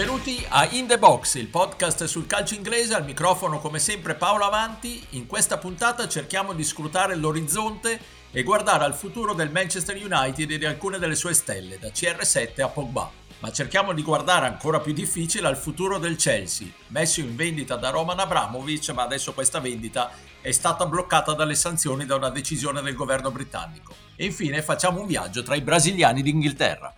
Benvenuti 0.00 0.42
a 0.48 0.66
In 0.70 0.86
The 0.86 0.98
Box, 0.98 1.34
il 1.34 1.48
podcast 1.48 2.04
sul 2.04 2.26
calcio 2.26 2.54
inglese, 2.54 2.94
al 2.94 3.04
microfono 3.04 3.58
come 3.58 3.78
sempre 3.78 4.14
Paolo 4.14 4.44
Avanti. 4.44 5.04
In 5.10 5.26
questa 5.26 5.58
puntata 5.58 6.08
cerchiamo 6.08 6.54
di 6.54 6.64
scrutare 6.64 7.14
l'orizzonte 7.16 8.00
e 8.30 8.42
guardare 8.42 8.84
al 8.84 8.94
futuro 8.94 9.34
del 9.34 9.50
Manchester 9.50 10.02
United 10.02 10.50
e 10.50 10.56
di 10.56 10.64
alcune 10.64 10.98
delle 10.98 11.14
sue 11.14 11.34
stelle, 11.34 11.78
da 11.78 11.88
CR7 11.88 12.62
a 12.62 12.68
Pogba. 12.68 13.10
Ma 13.40 13.52
cerchiamo 13.52 13.92
di 13.92 14.00
guardare 14.00 14.46
ancora 14.46 14.80
più 14.80 14.94
difficile 14.94 15.48
al 15.48 15.58
futuro 15.58 15.98
del 15.98 16.16
Chelsea, 16.16 16.68
messo 16.86 17.20
in 17.20 17.36
vendita 17.36 17.76
da 17.76 17.90
Roman 17.90 18.20
Abramovic, 18.20 18.88
ma 18.92 19.02
adesso 19.02 19.34
questa 19.34 19.60
vendita 19.60 20.12
è 20.40 20.50
stata 20.50 20.86
bloccata 20.86 21.34
dalle 21.34 21.54
sanzioni 21.54 22.06
da 22.06 22.14
una 22.14 22.30
decisione 22.30 22.80
del 22.80 22.94
governo 22.94 23.30
britannico. 23.30 23.94
E 24.16 24.24
infine 24.24 24.62
facciamo 24.62 25.02
un 25.02 25.06
viaggio 25.06 25.42
tra 25.42 25.56
i 25.56 25.60
brasiliani 25.60 26.22
d'Inghilterra. 26.22 26.94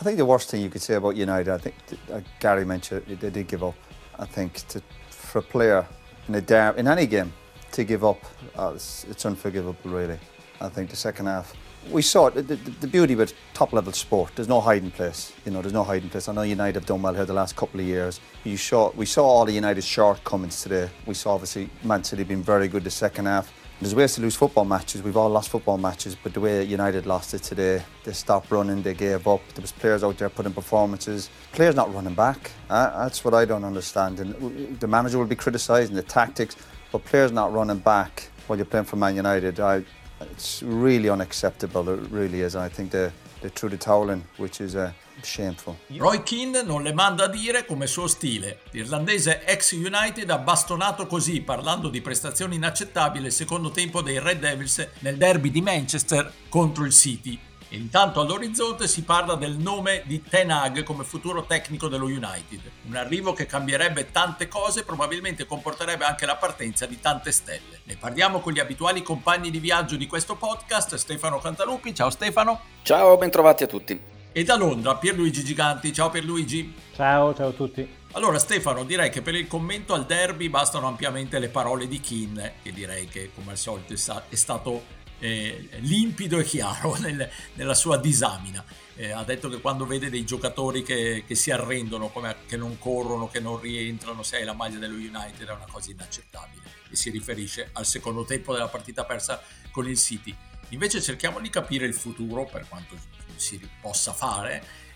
I 0.00 0.02
think 0.02 0.16
the 0.16 0.24
worst 0.24 0.48
thing 0.48 0.62
you 0.62 0.70
could 0.70 0.80
say 0.80 0.94
about 0.94 1.14
United, 1.14 1.52
I 1.52 1.58
think 1.58 1.74
uh, 2.10 2.20
Gary 2.38 2.64
mentioned 2.64 3.04
they 3.06 3.28
did 3.28 3.46
give 3.46 3.62
up. 3.62 3.74
I 4.18 4.24
think 4.24 4.66
to, 4.68 4.80
for 5.10 5.40
a 5.40 5.42
player 5.42 5.86
in 6.26 6.34
a 6.36 6.40
der- 6.40 6.74
in 6.78 6.88
any 6.88 7.06
game 7.06 7.34
to 7.72 7.84
give 7.84 8.02
up, 8.02 8.24
uh, 8.58 8.72
it's, 8.74 9.04
it's, 9.04 9.26
unforgivable. 9.26 9.76
Really, 9.84 10.18
I 10.58 10.70
think 10.70 10.88
the 10.88 10.96
second 10.96 11.26
half 11.26 11.54
we 11.90 12.00
saw 12.00 12.28
it. 12.28 12.34
The, 12.34 12.42
the, 12.42 12.56
the, 12.56 12.86
beauty 12.86 13.14
with 13.14 13.34
top 13.52 13.74
level 13.74 13.92
sport, 13.92 14.32
there's 14.36 14.48
no 14.48 14.60
hiding 14.60 14.90
place. 14.90 15.34
You 15.44 15.52
know, 15.52 15.60
there's 15.60 15.74
no 15.74 15.84
hiding 15.84 16.08
place. 16.08 16.28
I 16.28 16.32
know 16.32 16.42
United 16.42 16.76
have 16.76 16.86
done 16.86 17.02
well 17.02 17.14
here 17.14 17.26
the 17.26 17.34
last 17.34 17.54
couple 17.56 17.80
of 17.80 17.86
years. 17.86 18.20
You 18.44 18.56
saw 18.56 18.92
we 18.92 19.04
saw 19.04 19.26
all 19.26 19.44
the 19.44 19.52
United 19.52 19.84
shortcomings 19.84 20.62
today. 20.62 20.88
We 21.04 21.12
saw 21.12 21.34
obviously 21.34 21.68
Man 21.84 22.04
City 22.04 22.24
being 22.24 22.42
very 22.42 22.68
good 22.68 22.84
the 22.84 22.90
second 22.90 23.26
half. 23.26 23.52
There's 23.80 23.94
ways 23.94 24.14
to 24.16 24.20
lose 24.20 24.36
football 24.36 24.66
matches. 24.66 25.02
We've 25.02 25.16
all 25.16 25.30
lost 25.30 25.48
football 25.48 25.78
matches, 25.78 26.14
but 26.14 26.34
the 26.34 26.40
way 26.40 26.62
United 26.64 27.06
lost 27.06 27.32
it 27.32 27.42
today, 27.42 27.82
they 28.04 28.12
stopped 28.12 28.50
running, 28.50 28.82
they 28.82 28.92
gave 28.92 29.26
up. 29.26 29.40
There 29.54 29.62
was 29.62 29.72
players 29.72 30.04
out 30.04 30.18
there 30.18 30.28
putting 30.28 30.52
performances. 30.52 31.30
Players 31.52 31.74
not 31.74 31.92
running 31.94 32.14
back. 32.14 32.50
Uh, 32.68 33.04
that's 33.04 33.24
what 33.24 33.32
I 33.32 33.46
don't 33.46 33.64
understand. 33.64 34.20
And 34.20 34.78
the 34.78 34.86
manager 34.86 35.16
will 35.16 35.24
be 35.24 35.34
criticising 35.34 35.96
the 35.96 36.02
tactics, 36.02 36.56
but 36.92 37.04
players 37.06 37.32
not 37.32 37.54
running 37.54 37.78
back 37.78 38.28
while 38.46 38.58
you're 38.58 38.66
playing 38.66 38.84
for 38.84 38.96
Man 38.96 39.14
United, 39.14 39.60
I, 39.60 39.84
it's 40.20 40.62
really 40.62 41.08
unacceptable. 41.08 41.88
It 41.88 42.10
really 42.10 42.40
is. 42.40 42.56
I 42.56 42.68
think 42.68 42.90
they 42.90 43.12
they 43.40 43.48
threw 43.48 43.68
the 43.68 43.76
towel 43.76 44.10
in, 44.10 44.24
which 44.36 44.60
is 44.60 44.76
uh, 44.76 44.92
shameful. 45.22 45.76
Roy 45.96 46.22
Keane 46.22 46.62
non 46.62 46.82
le 46.82 46.92
manda 46.92 47.24
a 47.24 47.28
dire 47.28 47.64
come 47.64 47.86
suo 47.86 48.06
stile. 48.06 48.60
L'irlandese 48.70 49.44
ex 49.44 49.72
United 49.72 50.28
ha 50.30 50.38
bastonato 50.38 51.06
così, 51.06 51.40
parlando 51.40 51.88
di 51.88 52.00
prestazioni 52.00 52.56
inaccettabili, 52.56 53.26
il 53.26 53.32
secondo 53.32 53.70
tempo 53.70 54.02
dei 54.02 54.18
Red 54.18 54.40
Devils 54.40 54.88
nel 55.00 55.16
derby 55.16 55.50
di 55.50 55.60
Manchester 55.62 56.32
contro 56.48 56.84
il 56.84 56.92
City. 56.92 57.38
E 57.72 57.76
intanto 57.76 58.20
all'orizzonte 58.20 58.88
si 58.88 59.04
parla 59.04 59.36
del 59.36 59.56
nome 59.56 60.02
di 60.04 60.20
Ten 60.20 60.50
Hag 60.50 60.82
come 60.82 61.04
futuro 61.04 61.44
tecnico 61.44 61.86
dello 61.86 62.06
United. 62.06 62.60
Un 62.88 62.96
arrivo 62.96 63.32
che 63.32 63.46
cambierebbe 63.46 64.10
tante 64.10 64.48
cose 64.48 64.80
e 64.80 64.82
probabilmente 64.82 65.46
comporterebbe 65.46 66.04
anche 66.04 66.26
la 66.26 66.34
partenza 66.34 66.86
di 66.86 66.98
tante 66.98 67.30
stelle. 67.30 67.82
Ne 67.84 67.96
parliamo 67.96 68.40
con 68.40 68.52
gli 68.52 68.58
abituali 68.58 69.02
compagni 69.02 69.50
di 69.50 69.60
viaggio 69.60 69.94
di 69.94 70.08
questo 70.08 70.34
podcast, 70.34 70.96
Stefano 70.96 71.38
Cantalupi. 71.38 71.94
Ciao 71.94 72.10
Stefano. 72.10 72.60
Ciao, 72.82 73.16
bentrovati 73.16 73.62
a 73.62 73.66
tutti. 73.68 74.18
E 74.32 74.44
da 74.44 74.54
Londra 74.54 74.94
Pierluigi 74.94 75.42
Giganti. 75.42 75.92
Ciao 75.92 76.08
Pierluigi. 76.08 76.72
Ciao, 76.94 77.34
ciao 77.34 77.48
a 77.48 77.52
tutti. 77.52 77.88
Allora 78.12 78.38
Stefano, 78.38 78.84
direi 78.84 79.10
che 79.10 79.22
per 79.22 79.34
il 79.34 79.48
commento 79.48 79.92
al 79.92 80.06
derby 80.06 80.48
bastano 80.48 80.86
ampiamente 80.86 81.40
le 81.40 81.48
parole 81.48 81.88
di 81.88 82.00
Keane, 82.00 82.54
che 82.62 82.72
direi 82.72 83.08
che 83.08 83.32
come 83.34 83.50
al 83.50 83.58
solito 83.58 83.92
è 83.92 84.36
stato 84.36 84.84
eh, 85.18 85.68
limpido 85.80 86.38
e 86.38 86.44
chiaro 86.44 86.94
nel, 87.02 87.28
nella 87.54 87.74
sua 87.74 87.96
disamina. 87.96 88.64
Eh, 88.94 89.10
ha 89.10 89.24
detto 89.24 89.48
che 89.48 89.60
quando 89.60 89.84
vede 89.84 90.10
dei 90.10 90.24
giocatori 90.24 90.84
che, 90.84 91.24
che 91.26 91.34
si 91.34 91.50
arrendono, 91.50 92.08
come, 92.08 92.36
che 92.46 92.56
non 92.56 92.78
corrono, 92.78 93.28
che 93.28 93.40
non 93.40 93.58
rientrano, 93.58 94.22
se 94.22 94.36
hai 94.36 94.44
la 94.44 94.54
maglia 94.54 94.78
dello 94.78 94.94
United 94.94 95.44
è 95.44 95.52
una 95.52 95.66
cosa 95.68 95.90
inaccettabile 95.90 96.62
e 96.88 96.94
si 96.94 97.10
riferisce 97.10 97.70
al 97.72 97.84
secondo 97.84 98.24
tempo 98.24 98.52
della 98.52 98.68
partita 98.68 99.04
persa 99.04 99.42
con 99.72 99.88
il 99.88 99.98
City. 99.98 100.32
Invece 100.68 101.02
cerchiamo 101.02 101.40
di 101.40 101.50
capire 101.50 101.84
il 101.84 101.94
futuro 101.94 102.44
per 102.44 102.66
quanto 102.68 102.94
si 103.40 103.60
possa 103.80 104.12
fare 104.12 104.88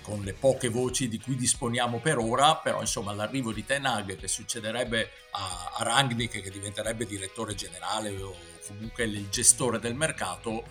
con 0.00 0.22
le 0.22 0.32
poche 0.32 0.70
voci 0.70 1.06
di 1.06 1.20
cui 1.20 1.36
disponiamo 1.36 2.00
per 2.00 2.16
ora, 2.16 2.56
però 2.56 2.80
insomma 2.80 3.12
l'arrivo 3.12 3.52
di 3.52 3.66
Ten 3.66 3.84
Hag 3.84 4.16
che 4.16 4.26
succederebbe 4.26 5.10
a, 5.32 5.72
a 5.74 5.82
Rangnick 5.84 6.40
che 6.40 6.50
diventerebbe 6.50 7.04
direttore 7.04 7.54
generale 7.54 8.10
o 8.22 8.34
comunque 8.66 9.04
il 9.04 9.28
gestore 9.28 9.78
del 9.78 9.94
mercato, 9.94 10.64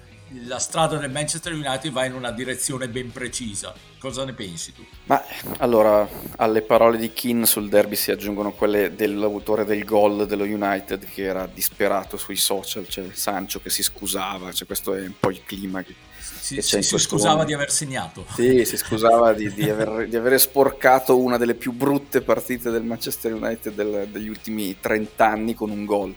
la 0.45 0.59
strada 0.59 0.97
del 0.97 1.09
Manchester 1.11 1.53
United 1.53 1.91
va 1.91 2.05
in 2.05 2.13
una 2.13 2.31
direzione 2.31 2.87
ben 2.87 3.11
precisa. 3.11 3.73
Cosa 3.97 4.23
ne 4.23 4.33
pensi 4.33 4.71
tu? 4.73 4.85
Ma 5.05 5.23
allora, 5.57 6.07
alle 6.37 6.61
parole 6.61 6.97
di 6.97 7.11
Keane 7.11 7.45
sul 7.45 7.67
derby 7.67 7.95
si 7.95 8.11
aggiungono 8.11 8.51
quelle 8.51 8.95
dell'autore 8.95 9.65
del 9.65 9.83
gol 9.83 10.25
dello 10.25 10.45
United 10.45 11.05
che 11.05 11.23
era 11.23 11.49
disperato 11.51 12.15
sui 12.15 12.37
social, 12.37 12.87
cioè 12.87 13.07
Sancho 13.11 13.59
che 13.59 13.69
si 13.69 13.83
scusava, 13.83 14.51
cioè 14.53 14.67
questo 14.67 14.93
è 14.93 15.01
un 15.01 15.15
po' 15.19 15.31
il 15.31 15.43
clima 15.43 15.83
che 15.83 15.95
si, 16.17 16.61
si, 16.61 16.81
si 16.81 16.97
scusava 16.97 17.31
momento. 17.31 17.47
di 17.47 17.53
aver 17.55 17.71
segnato. 17.71 18.25
Sì, 18.33 18.63
si 18.63 18.77
scusava 18.77 19.33
di, 19.33 19.53
di, 19.53 19.69
aver, 19.69 20.07
di 20.07 20.15
aver 20.15 20.39
sporcato 20.39 21.17
una 21.17 21.37
delle 21.37 21.55
più 21.55 21.73
brutte 21.73 22.21
partite 22.21 22.69
del 22.69 22.83
Manchester 22.83 23.33
United 23.33 23.73
del, 23.73 24.07
degli 24.09 24.29
ultimi 24.29 24.79
30 24.79 25.25
anni 25.25 25.53
con 25.53 25.71
un 25.71 25.85
gol. 25.85 26.15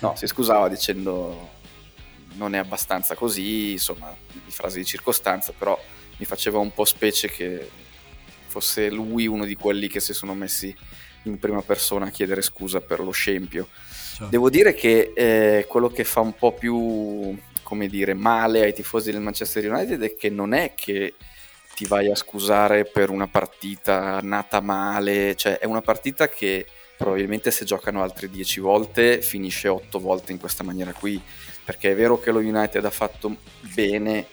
No, 0.00 0.14
si 0.16 0.26
scusava 0.26 0.68
dicendo 0.68 1.58
non 2.34 2.54
è 2.54 2.58
abbastanza 2.58 3.14
così, 3.14 3.72
insomma, 3.72 4.14
di 4.32 4.50
frasi 4.50 4.78
di 4.78 4.84
circostanza, 4.84 5.52
però 5.56 5.78
mi 6.16 6.26
faceva 6.26 6.58
un 6.58 6.72
po' 6.72 6.84
specie 6.84 7.28
che 7.28 7.68
fosse 8.46 8.90
lui 8.90 9.26
uno 9.26 9.44
di 9.44 9.54
quelli 9.54 9.88
che 9.88 10.00
si 10.00 10.12
sono 10.12 10.34
messi 10.34 10.74
in 11.24 11.38
prima 11.38 11.62
persona 11.62 12.06
a 12.06 12.10
chiedere 12.10 12.42
scusa 12.42 12.80
per 12.80 13.00
lo 13.00 13.10
scempio. 13.10 13.68
Certo. 14.10 14.26
Devo 14.26 14.50
dire 14.50 14.74
che 14.74 15.12
eh, 15.14 15.66
quello 15.68 15.88
che 15.88 16.04
fa 16.04 16.20
un 16.20 16.34
po' 16.34 16.52
più, 16.52 17.36
come 17.62 17.88
dire, 17.88 18.14
male 18.14 18.62
ai 18.62 18.74
tifosi 18.74 19.10
del 19.10 19.20
Manchester 19.20 19.70
United 19.70 20.02
è 20.02 20.14
che 20.16 20.30
non 20.30 20.52
è 20.52 20.74
che 20.74 21.14
ti 21.74 21.86
vai 21.86 22.10
a 22.10 22.14
scusare 22.14 22.84
per 22.84 23.10
una 23.10 23.26
partita 23.26 24.20
nata 24.22 24.60
male, 24.60 25.34
cioè 25.36 25.58
è 25.58 25.64
una 25.64 25.80
partita 25.80 26.28
che 26.28 26.66
probabilmente 26.96 27.50
se 27.50 27.64
giocano 27.64 28.02
altre 28.02 28.28
10 28.28 28.60
volte 28.60 29.22
finisce 29.22 29.68
8 29.68 29.98
volte 29.98 30.32
in 30.32 30.38
questa 30.38 30.62
maniera 30.62 30.92
qui, 30.92 31.18
perché 31.64 31.92
è 31.92 31.94
vero 31.94 32.18
che 32.18 32.30
lo 32.30 32.38
United 32.38 32.84
ha 32.84 32.90
fatto 32.90 33.36
bene 33.74 34.26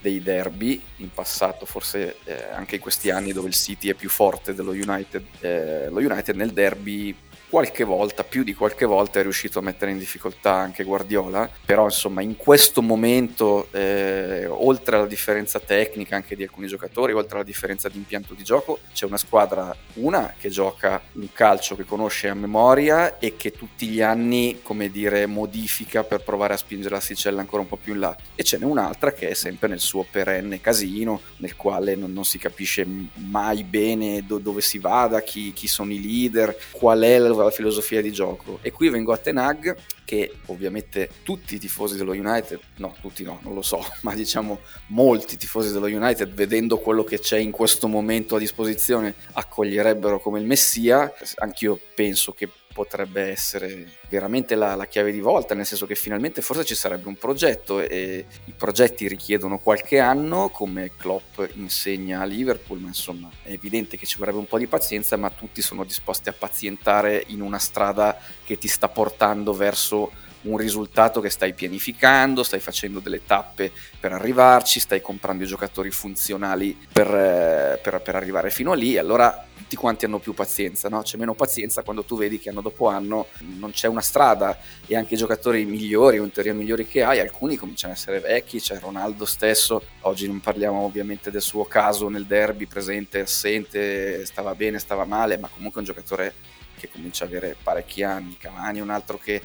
dei 0.00 0.20
derby 0.20 0.82
in 0.96 1.10
passato, 1.10 1.64
forse 1.64 2.16
eh, 2.24 2.44
anche 2.52 2.74
in 2.74 2.80
questi 2.80 3.10
anni 3.10 3.32
dove 3.32 3.48
il 3.48 3.54
City 3.54 3.88
è 3.88 3.94
più 3.94 4.10
forte 4.10 4.54
dello 4.54 4.72
United, 4.72 5.24
eh, 5.40 5.88
lo 5.88 6.00
United 6.00 6.36
nel 6.36 6.52
derby 6.52 7.16
qualche 7.54 7.84
volta, 7.84 8.24
più 8.24 8.42
di 8.42 8.52
qualche 8.52 8.84
volta, 8.84 9.20
è 9.20 9.22
riuscito 9.22 9.60
a 9.60 9.62
mettere 9.62 9.92
in 9.92 9.98
difficoltà 9.98 10.54
anche 10.54 10.82
Guardiola, 10.82 11.48
però 11.64 11.84
insomma 11.84 12.20
in 12.20 12.34
questo 12.34 12.82
momento, 12.82 13.68
eh, 13.70 14.46
oltre 14.48 14.96
alla 14.96 15.06
differenza 15.06 15.60
tecnica 15.60 16.16
anche 16.16 16.34
di 16.34 16.42
alcuni 16.42 16.66
giocatori, 16.66 17.12
oltre 17.12 17.36
alla 17.36 17.44
differenza 17.44 17.88
di 17.88 17.96
impianto 17.96 18.34
di 18.34 18.42
gioco, 18.42 18.80
c'è 18.92 19.06
una 19.06 19.18
squadra, 19.18 19.72
una 19.94 20.34
che 20.36 20.48
gioca 20.48 21.00
un 21.12 21.28
calcio 21.32 21.76
che 21.76 21.84
conosce 21.84 22.26
a 22.26 22.34
memoria 22.34 23.20
e 23.20 23.36
che 23.36 23.52
tutti 23.52 23.86
gli 23.86 24.02
anni, 24.02 24.58
come 24.60 24.90
dire, 24.90 25.24
modifica 25.26 26.02
per 26.02 26.24
provare 26.24 26.54
a 26.54 26.56
spingere 26.56 26.96
la 26.96 27.00
Sicella 27.00 27.38
ancora 27.38 27.62
un 27.62 27.68
po' 27.68 27.76
più 27.76 27.92
in 27.92 28.00
là, 28.00 28.16
e 28.34 28.42
ce 28.42 28.58
n'è 28.58 28.64
un'altra 28.64 29.12
che 29.12 29.28
è 29.28 29.34
sempre 29.34 29.68
nel 29.68 29.78
suo 29.78 30.04
perenne 30.10 30.60
casino, 30.60 31.20
nel 31.36 31.54
quale 31.54 31.94
non, 31.94 32.12
non 32.12 32.24
si 32.24 32.36
capisce 32.36 32.84
mai 33.14 33.62
bene 33.62 34.26
do, 34.26 34.38
dove 34.38 34.60
si 34.60 34.80
vada, 34.80 35.22
chi, 35.22 35.52
chi 35.52 35.68
sono 35.68 35.92
i 35.92 36.02
leader, 36.02 36.58
qual 36.72 37.02
è 37.02 37.16
la 37.18 37.43
la 37.44 37.50
filosofia 37.50 38.00
di 38.00 38.12
gioco. 38.12 38.58
E 38.62 38.72
qui 38.72 38.88
vengo 38.88 39.12
a 39.12 39.16
Tenag, 39.16 39.76
che 40.04 40.34
ovviamente 40.46 41.10
tutti 41.22 41.54
i 41.54 41.58
tifosi 41.58 41.96
dello 41.96 42.12
United, 42.12 42.58
no, 42.76 42.94
tutti 43.00 43.22
no, 43.22 43.40
non 43.42 43.54
lo 43.54 43.62
so, 43.62 43.84
ma 44.02 44.14
diciamo 44.14 44.60
molti 44.88 45.36
tifosi 45.36 45.72
dello 45.72 45.86
United, 45.86 46.32
vedendo 46.32 46.78
quello 46.78 47.04
che 47.04 47.18
c'è 47.18 47.38
in 47.38 47.50
questo 47.50 47.88
momento 47.88 48.36
a 48.36 48.38
disposizione, 48.38 49.14
accoglierebbero 49.32 50.20
come 50.20 50.40
il 50.40 50.46
messia. 50.46 51.12
Anch'io 51.36 51.78
penso 51.94 52.32
che 52.32 52.48
potrebbe 52.74 53.30
essere 53.30 53.98
veramente 54.08 54.56
la, 54.56 54.74
la, 54.74 54.86
chiave 54.86 55.12
di 55.12 55.20
volta, 55.20 55.54
nel 55.54 55.64
senso 55.64 55.86
che 55.86 55.94
finalmente 55.94 56.42
forse 56.42 56.64
ci 56.64 56.74
sarebbe 56.74 57.06
un 57.06 57.16
progetto 57.16 57.80
e 57.80 58.26
i 58.46 58.52
progetti 58.52 59.06
richiedono 59.06 59.58
qualche 59.58 60.00
anno, 60.00 60.48
come 60.48 60.90
Klopp 60.96 61.40
insegna 61.54 62.20
a 62.20 62.24
Liverpool, 62.24 62.80
ma 62.80 62.88
insomma 62.88 63.30
è 63.42 63.52
evidente 63.52 63.96
che 63.96 64.06
ci 64.06 64.18
vorrebbe 64.18 64.38
un 64.38 64.46
po' 64.46 64.58
di 64.58 64.66
pazienza, 64.66 65.16
ma 65.16 65.30
tutti 65.30 65.62
sono 65.62 65.84
disposti 65.84 66.28
a 66.28 66.34
pazientare 66.36 67.22
in 67.28 67.40
una 67.40 67.58
strada 67.58 68.18
che 68.44 68.58
ti 68.58 68.66
sta 68.66 68.88
portando 68.88 69.52
verso 69.52 70.10
un 70.44 70.56
risultato 70.56 71.20
che 71.20 71.30
stai 71.30 71.52
pianificando, 71.54 72.42
stai 72.42 72.60
facendo 72.60 73.00
delle 73.00 73.24
tappe 73.24 73.70
per 73.98 74.12
arrivarci, 74.12 74.80
stai 74.80 75.00
comprando 75.00 75.44
i 75.44 75.46
giocatori 75.46 75.90
funzionali 75.90 76.76
per, 76.92 77.06
eh, 77.06 77.80
per, 77.82 78.00
per 78.00 78.16
arrivare 78.16 78.50
fino 78.50 78.72
a 78.72 78.74
lì, 78.74 78.98
allora 78.98 79.46
tutti 79.64 79.76
quanti 79.76 80.04
hanno 80.04 80.18
più 80.18 80.34
pazienza, 80.34 80.88
no? 80.88 81.02
c'è 81.02 81.16
meno 81.16 81.34
pazienza 81.34 81.82
quando 81.82 82.04
tu 82.04 82.16
vedi 82.16 82.38
che 82.38 82.50
anno 82.50 82.60
dopo 82.60 82.88
anno 82.88 83.28
non 83.58 83.70
c'è 83.70 83.88
una 83.88 84.02
strada 84.02 84.58
e 84.86 84.94
anche 84.94 85.14
i 85.14 85.16
giocatori 85.16 85.64
migliori 85.64 86.18
o 86.18 86.24
in 86.24 86.30
teoria 86.30 86.52
migliori 86.52 86.86
che 86.86 87.02
hai, 87.02 87.18
alcuni 87.18 87.56
cominciano 87.56 87.92
a 87.92 87.96
essere 87.96 88.20
vecchi, 88.20 88.60
c'è 88.60 88.78
Ronaldo 88.78 89.24
stesso, 89.24 89.82
oggi 90.02 90.26
non 90.26 90.40
parliamo 90.40 90.80
ovviamente 90.80 91.30
del 91.30 91.40
suo 91.40 91.64
caso 91.64 92.08
nel 92.08 92.26
derby, 92.26 92.66
presente, 92.66 93.20
assente, 93.20 94.26
stava 94.26 94.54
bene, 94.54 94.78
stava 94.78 95.04
male, 95.04 95.38
ma 95.38 95.48
comunque 95.48 95.82
è 95.82 95.84
un 95.84 95.92
giocatore 95.92 96.34
che 96.76 96.90
comincia 96.90 97.24
a 97.24 97.28
avere 97.28 97.56
parecchi 97.60 98.02
anni, 98.02 98.36
Cavani 98.36 98.78
è 98.80 98.82
un 98.82 98.90
altro 98.90 99.18
che 99.18 99.40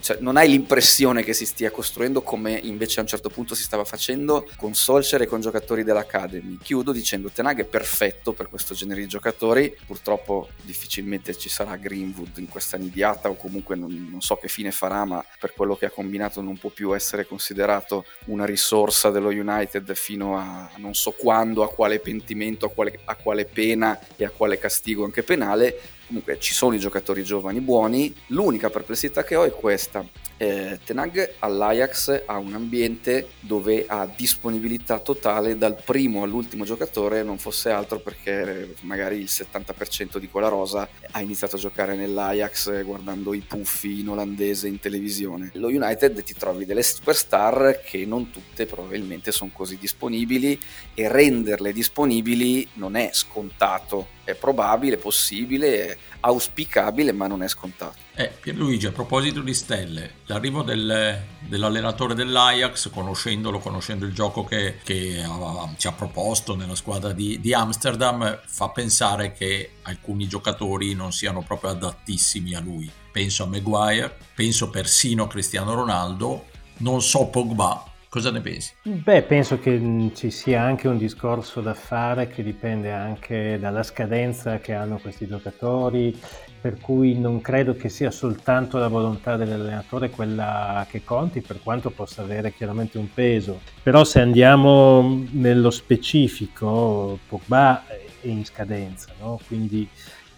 cioè, 0.00 0.18
non 0.20 0.36
hai 0.36 0.48
l'impressione 0.48 1.22
che 1.22 1.32
si 1.32 1.46
stia 1.46 1.70
costruendo 1.70 2.22
come 2.22 2.52
invece 2.52 3.00
a 3.00 3.02
un 3.02 3.08
certo 3.08 3.28
punto 3.28 3.54
si 3.54 3.62
stava 3.62 3.84
facendo 3.84 4.46
con 4.56 4.74
Solskjaer 4.74 5.22
e 5.22 5.26
con 5.26 5.40
giocatori 5.40 5.84
dell'Academy. 5.84 6.58
Chiudo 6.58 6.92
dicendo 6.92 7.30
Tenag 7.30 7.60
è 7.60 7.64
perfetto 7.64 8.32
per 8.32 8.48
questo 8.48 8.74
genere 8.74 9.00
di 9.00 9.06
giocatori, 9.06 9.74
purtroppo 9.86 10.48
difficilmente 10.62 11.36
ci 11.36 11.48
sarà 11.48 11.76
Greenwood 11.76 12.38
in 12.38 12.48
questa 12.48 12.76
nidiata 12.76 13.28
o 13.28 13.36
comunque 13.36 13.76
non, 13.76 14.08
non 14.10 14.20
so 14.20 14.36
che 14.36 14.48
fine 14.48 14.70
farà, 14.70 15.04
ma 15.04 15.24
per 15.38 15.52
quello 15.52 15.76
che 15.76 15.86
ha 15.86 15.90
combinato 15.90 16.40
non 16.40 16.58
può 16.58 16.70
più 16.70 16.94
essere 16.94 17.26
considerato 17.26 18.04
una 18.26 18.44
risorsa 18.44 19.10
dello 19.10 19.28
United 19.28 19.94
fino 19.94 20.36
a 20.36 20.70
non 20.76 20.94
so 20.94 21.12
quando, 21.12 21.62
a 21.62 21.68
quale 21.70 22.00
pentimento, 22.00 22.66
a 22.66 22.70
quale, 22.70 23.00
a 23.04 23.16
quale 23.16 23.44
pena 23.44 23.98
e 24.16 24.24
a 24.24 24.30
quale 24.30 24.58
castigo 24.58 25.04
anche 25.04 25.22
penale. 25.22 25.80
Comunque 26.06 26.38
ci 26.38 26.52
sono 26.52 26.74
i 26.74 26.78
giocatori 26.78 27.24
giovani 27.24 27.60
buoni, 27.60 28.14
l'unica 28.28 28.68
perplessità 28.68 29.24
che 29.24 29.36
ho 29.36 29.44
è 29.44 29.50
questa. 29.54 30.04
Eh, 30.36 30.80
Tenag 30.84 31.34
all'Ajax 31.38 32.24
ha 32.26 32.38
un 32.38 32.54
ambiente 32.54 33.28
dove 33.38 33.84
ha 33.86 34.06
disponibilità 34.06 34.98
totale 34.98 35.56
dal 35.56 35.80
primo 35.82 36.24
all'ultimo 36.24 36.64
giocatore, 36.64 37.22
non 37.22 37.38
fosse 37.38 37.70
altro 37.70 38.00
perché 38.00 38.74
magari 38.80 39.18
il 39.18 39.28
70% 39.30 40.18
di 40.18 40.28
quella 40.28 40.48
rosa 40.48 40.88
ha 41.12 41.20
iniziato 41.20 41.54
a 41.54 41.60
giocare 41.60 41.94
nell'Ajax 41.94 42.82
guardando 42.82 43.32
i 43.32 43.44
puffi 43.46 44.00
in 44.00 44.08
olandese 44.08 44.66
in 44.66 44.80
televisione. 44.80 45.50
Lo 45.54 45.68
United 45.68 46.20
ti 46.24 46.34
trovi 46.34 46.64
delle 46.64 46.82
superstar 46.82 47.80
che 47.84 48.04
non 48.04 48.30
tutte 48.30 48.66
probabilmente 48.66 49.30
sono 49.30 49.50
così 49.52 49.78
disponibili 49.78 50.60
e 50.94 51.08
renderle 51.08 51.72
disponibili 51.72 52.68
non 52.74 52.96
è 52.96 53.10
scontato 53.12 54.08
è 54.24 54.34
probabile, 54.34 54.96
possibile, 54.96 55.98
auspicabile, 56.20 57.12
ma 57.12 57.26
non 57.26 57.42
è 57.42 57.48
scontato. 57.48 58.03
Eh, 58.16 58.30
Pierluigi, 58.40 58.86
a 58.86 58.92
proposito 58.92 59.40
di 59.40 59.52
stelle, 59.52 60.10
l'arrivo 60.26 60.62
del, 60.62 61.20
dell'allenatore 61.40 62.14
dell'Ajax, 62.14 62.90
conoscendolo, 62.90 63.58
conoscendo 63.58 64.04
il 64.04 64.14
gioco 64.14 64.44
che, 64.44 64.76
che 64.84 65.20
ha, 65.20 65.74
ci 65.76 65.88
ha 65.88 65.92
proposto 65.92 66.54
nella 66.54 66.76
squadra 66.76 67.12
di, 67.12 67.40
di, 67.40 67.52
Amsterdam, 67.52 68.40
fa 68.46 68.68
pensare 68.68 69.32
che 69.32 69.78
alcuni 69.82 70.28
giocatori 70.28 70.94
non 70.94 71.10
siano 71.10 71.42
proprio 71.42 71.70
adattissimi 71.70 72.54
a 72.54 72.60
lui. 72.60 72.88
Penso 73.10 73.42
a 73.42 73.46
Maguire, 73.46 74.16
penso 74.32 74.70
persino 74.70 75.24
a 75.24 75.28
Cristiano 75.28 75.74
Ronaldo, 75.74 76.44
non 76.78 77.02
so 77.02 77.26
Pogba, 77.26 77.88
Cosa 78.14 78.30
ne 78.30 78.40
pensi? 78.40 78.72
Beh, 78.84 79.22
penso 79.22 79.58
che 79.58 79.76
mm, 79.76 80.10
ci 80.14 80.30
sia 80.30 80.62
anche 80.62 80.86
un 80.86 80.98
discorso 80.98 81.60
da 81.60 81.74
fare 81.74 82.28
che 82.28 82.44
dipende 82.44 82.92
anche 82.92 83.58
dalla 83.58 83.82
scadenza 83.82 84.60
che 84.60 84.72
hanno 84.72 84.98
questi 84.98 85.26
giocatori, 85.26 86.16
per 86.64 86.80
cui 86.80 87.18
non 87.18 87.42
credo 87.42 87.76
che 87.76 87.90
sia 87.90 88.10
soltanto 88.10 88.78
la 88.78 88.88
volontà 88.88 89.36
dell'allenatore 89.36 90.08
quella 90.08 90.86
che 90.88 91.04
conti, 91.04 91.42
per 91.42 91.60
quanto 91.62 91.90
possa 91.90 92.22
avere 92.22 92.54
chiaramente 92.54 92.96
un 92.96 93.12
peso. 93.12 93.60
Però 93.82 94.02
se 94.02 94.22
andiamo 94.22 95.26
nello 95.32 95.68
specifico, 95.68 97.18
Pogba 97.28 97.86
è 97.86 98.00
in 98.22 98.46
scadenza, 98.46 99.08
no? 99.20 99.38
quindi 99.46 99.86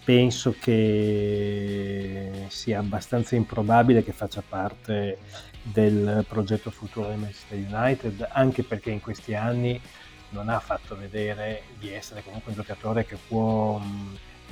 penso 0.02 0.56
che 0.58 2.46
sia 2.49 2.81
abbastanza 2.81 3.37
improbabile 3.37 4.02
che 4.02 4.11
faccia 4.11 4.43
parte 4.43 5.19
del 5.62 6.25
progetto 6.29 6.72
futuro 6.72 7.06
del 7.06 7.19
Manchester 7.19 7.56
United, 7.56 8.29
anche 8.32 8.64
perché 8.64 8.90
in 8.90 9.00
questi 9.00 9.37
anni 9.37 9.81
non 10.31 10.49
ha 10.49 10.58
fatto 10.58 10.96
vedere 10.96 11.62
di 11.79 11.93
essere 11.93 12.25
comunque 12.25 12.50
un 12.50 12.56
giocatore 12.56 13.06
che 13.06 13.17
può 13.29 13.81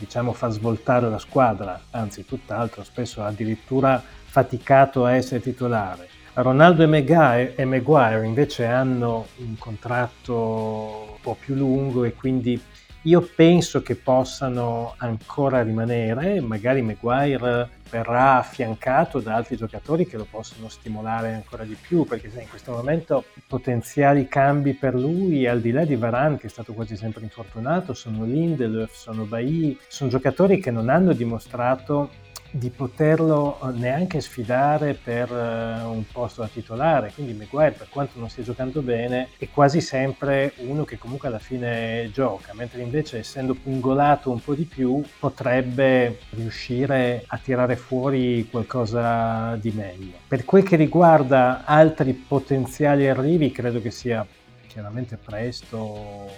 diciamo 0.04 0.32
far 0.32 0.50
svoltare 0.50 1.08
la 1.08 1.18
squadra, 1.18 1.80
anzi 1.90 2.24
tutt'altro, 2.24 2.84
spesso 2.84 3.22
ha 3.22 3.26
addirittura 3.26 4.02
faticato 4.24 5.04
a 5.04 5.14
essere 5.14 5.40
titolare. 5.40 6.08
Ronaldo 6.34 6.82
e 6.82 7.64
Maguire 7.64 8.26
invece 8.26 8.66
hanno 8.66 9.26
un 9.36 9.56
contratto 9.56 10.34
un 10.34 11.20
po' 11.20 11.36
più 11.38 11.54
lungo 11.54 12.04
e 12.04 12.14
quindi 12.14 12.60
io 13.06 13.28
penso 13.34 13.82
che 13.82 13.96
possano 13.96 14.94
ancora 14.98 15.62
rimanere, 15.62 16.40
magari 16.40 16.80
Maguire 16.80 17.68
verrà 17.90 18.38
affiancato 18.38 19.20
da 19.20 19.34
altri 19.34 19.56
giocatori 19.56 20.06
che 20.06 20.16
lo 20.16 20.26
possono 20.28 20.68
stimolare 20.68 21.34
ancora 21.34 21.64
di 21.64 21.76
più, 21.80 22.04
perché 22.04 22.30
in 22.34 22.48
questo 22.48 22.72
momento 22.72 23.24
potenziali 23.46 24.26
cambi 24.26 24.72
per 24.72 24.94
lui, 24.94 25.46
al 25.46 25.60
di 25.60 25.70
là 25.70 25.84
di 25.84 25.96
Varane 25.96 26.38
che 26.38 26.46
è 26.46 26.50
stato 26.50 26.72
quasi 26.72 26.96
sempre 26.96 27.22
infortunato, 27.22 27.92
sono 27.92 28.24
Lindelöf, 28.24 28.92
sono 28.92 29.24
Bailly, 29.24 29.78
sono 29.86 30.08
giocatori 30.08 30.58
che 30.58 30.70
non 30.70 30.88
hanno 30.88 31.12
dimostrato 31.12 32.10
di 32.56 32.70
poterlo 32.70 33.58
eh, 33.60 33.72
neanche 33.76 34.20
sfidare 34.20 34.94
per 34.94 35.28
eh, 35.28 35.82
un 35.82 36.04
posto 36.10 36.42
da 36.42 36.48
titolare. 36.48 37.10
Quindi 37.12 37.32
Maguire, 37.32 37.72
per 37.72 37.88
quanto 37.88 38.20
non 38.20 38.30
stia 38.30 38.44
giocando 38.44 38.80
bene, 38.80 39.30
è 39.38 39.48
quasi 39.50 39.80
sempre 39.80 40.52
uno 40.58 40.84
che 40.84 40.96
comunque 40.96 41.26
alla 41.26 41.40
fine 41.40 42.10
gioca, 42.12 42.54
mentre 42.54 42.82
invece 42.82 43.18
essendo 43.18 43.54
pungolato 43.54 44.30
un 44.30 44.40
po' 44.40 44.54
di 44.54 44.66
più 44.66 45.02
potrebbe 45.18 46.20
riuscire 46.30 47.24
a 47.26 47.38
tirare 47.38 47.74
fuori 47.74 48.46
qualcosa 48.48 49.56
di 49.56 49.72
meglio. 49.72 50.18
Per 50.28 50.44
quel 50.44 50.62
che 50.62 50.76
riguarda 50.76 51.64
altri 51.64 52.12
potenziali 52.12 53.08
arrivi, 53.08 53.50
credo 53.50 53.80
che 53.80 53.90
sia 53.90 54.24
chiaramente 54.68 55.16
presto 55.16 56.30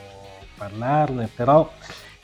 parlarne, 0.56 1.28
però 1.34 1.70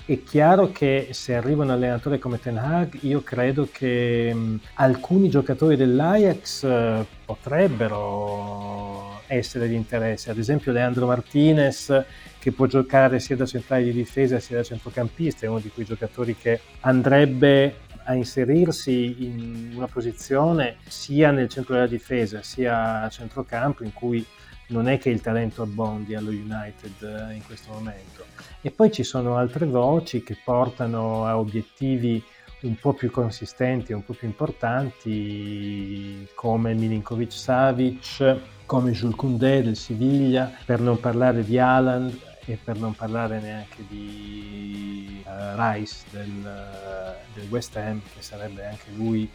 è 0.05 0.23
chiaro 0.25 0.73
che 0.73 1.09
se 1.13 1.35
arriva 1.35 1.63
un 1.63 1.71
allenatore 1.71 2.19
come 2.19 2.41
Ten 2.41 2.59
Hag, 2.59 2.99
io 3.03 3.23
credo 3.23 3.69
che 3.71 4.33
mh, 4.35 4.61
alcuni 4.75 5.29
giocatori 5.29 5.77
dell'Ajax 5.77 6.63
uh, 6.63 7.07
potrebbero 7.25 9.21
essere 9.29 9.69
di 9.69 9.75
interesse, 9.75 10.31
ad 10.31 10.39
esempio 10.39 10.73
Leandro 10.73 11.07
Martinez 11.07 12.05
che 12.39 12.53
può 12.53 12.67
giocare 12.67 13.21
sia 13.21 13.37
da 13.37 13.47
centrale 13.47 13.85
di 13.85 13.93
difesa 13.93 14.41
sia 14.41 14.57
da 14.57 14.63
centrocampista, 14.63 15.47
è 15.47 15.49
uno 15.49 15.61
di 15.61 15.71
quei 15.71 15.87
giocatori 15.87 16.37
che 16.37 16.61
andrebbe 16.81 17.77
a 18.05 18.15
inserirsi 18.15 19.25
in 19.25 19.73
una 19.77 19.87
posizione 19.87 20.79
sia 20.87 21.31
nel 21.31 21.49
centro 21.49 21.75
della 21.75 21.87
difesa 21.87 22.43
sia 22.43 23.03
a 23.03 23.09
centrocampo 23.09 23.85
in 23.85 23.93
cui 23.93 24.27
non 24.72 24.88
è 24.88 24.98
che 24.98 25.10
il 25.10 25.20
talento 25.20 25.62
abbondi 25.62 26.14
allo 26.14 26.31
United 26.31 27.29
eh, 27.31 27.34
in 27.34 27.44
questo 27.44 27.72
momento. 27.72 28.24
E 28.60 28.70
poi 28.70 28.91
ci 28.91 29.05
sono 29.05 29.36
altre 29.36 29.67
voci 29.67 30.22
che 30.22 30.36
portano 30.43 31.26
a 31.26 31.38
obiettivi 31.38 32.22
un 32.62 32.76
po' 32.76 32.93
più 32.93 33.10
consistenti, 33.10 33.93
un 33.93 34.05
po' 34.05 34.14
più 34.14 34.29
importanti, 34.29 36.29
come 36.34 36.74
Milinkovic 36.74 37.32
Savic, 37.32 38.36
come 38.67 38.93
Jules 38.93 39.17
Koundé 39.17 39.62
del 39.62 39.76
Siviglia, 39.76 40.50
per 40.64 40.81
non 40.81 41.00
parlare 41.00 41.44
di 41.44 41.58
Haaland 41.58 42.17
e 42.44 42.58
per 42.62 42.79
non 42.79 42.94
parlare 42.94 43.41
neanche 43.41 43.84
di 43.88 45.22
uh, 45.24 45.56
Rice 45.56 46.05
del, 46.10 46.29
uh, 46.29 47.34
del 47.34 47.48
West 47.48 47.76
Ham, 47.76 48.00
che 48.14 48.22
sarebbe 48.22 48.64
anche 48.64 48.91
lui 48.94 49.29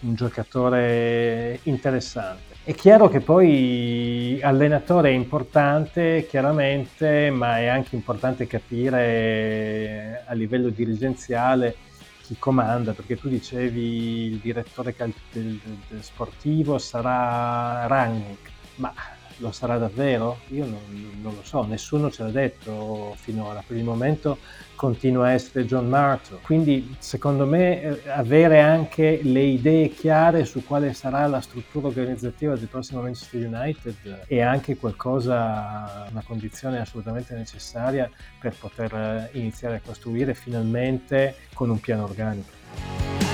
un 0.00 0.14
giocatore 0.14 1.60
interessante. 1.64 2.48
È 2.62 2.74
chiaro 2.74 3.08
che 3.08 3.20
poi 3.20 4.38
allenatore 4.42 5.10
è 5.10 5.12
importante, 5.12 6.26
chiaramente, 6.28 7.30
ma 7.30 7.58
è 7.58 7.66
anche 7.66 7.96
importante 7.96 8.46
capire 8.46 10.22
a 10.26 10.34
livello 10.34 10.68
dirigenziale 10.68 11.74
chi 12.22 12.36
comanda, 12.38 12.92
perché 12.92 13.16
tu 13.16 13.28
dicevi 13.28 14.26
il 14.26 14.36
direttore 14.36 14.94
del, 14.96 15.12
del, 15.32 15.58
del 15.88 16.02
sportivo 16.02 16.78
sarà 16.78 17.86
Rangnick, 17.86 18.50
ma 18.76 18.92
lo 19.40 19.52
sarà 19.52 19.76
davvero? 19.76 20.38
Io 20.48 20.64
non, 20.64 20.78
non, 21.20 21.34
lo 21.34 21.42
so, 21.42 21.64
nessuno 21.64 22.10
ce 22.10 22.22
l'ha 22.22 22.30
detto 22.30 23.14
finora. 23.18 23.62
Per 23.66 23.76
il 23.76 23.84
momento 23.84 24.38
continua 24.76 25.26
a 25.26 25.32
essere 25.32 25.66
John 25.66 25.88
Martin. 25.88 26.38
Quindi, 26.42 26.96
secondo 26.98 27.46
me, 27.46 27.82
eh, 27.82 28.08
avere 28.08 28.60
anche 28.60 29.20
le 29.22 29.42
idee 29.42 29.90
chiare 29.90 30.44
su 30.44 30.64
quale 30.64 30.92
sarà 30.94 31.26
la 31.26 31.40
struttura 31.40 31.88
organizzativa 31.88 32.54
del 32.56 32.68
prossimo 32.68 33.02
Manchester 33.02 33.46
United 33.46 34.24
è 34.26 34.40
anche 34.40 34.76
qualcosa, 34.76 36.08
una 36.10 36.22
condizione 36.24 36.78
assolutamente 36.78 37.34
necessaria 37.34 38.10
per 38.38 38.54
poter 38.58 38.94
eh, 38.94 39.38
iniziare 39.38 39.76
a 39.76 39.80
costruire 39.84 40.34
finalmente 40.34 41.36
con 41.52 41.68
un 41.70 41.80
piano 41.80 42.04
organico. 42.04 43.29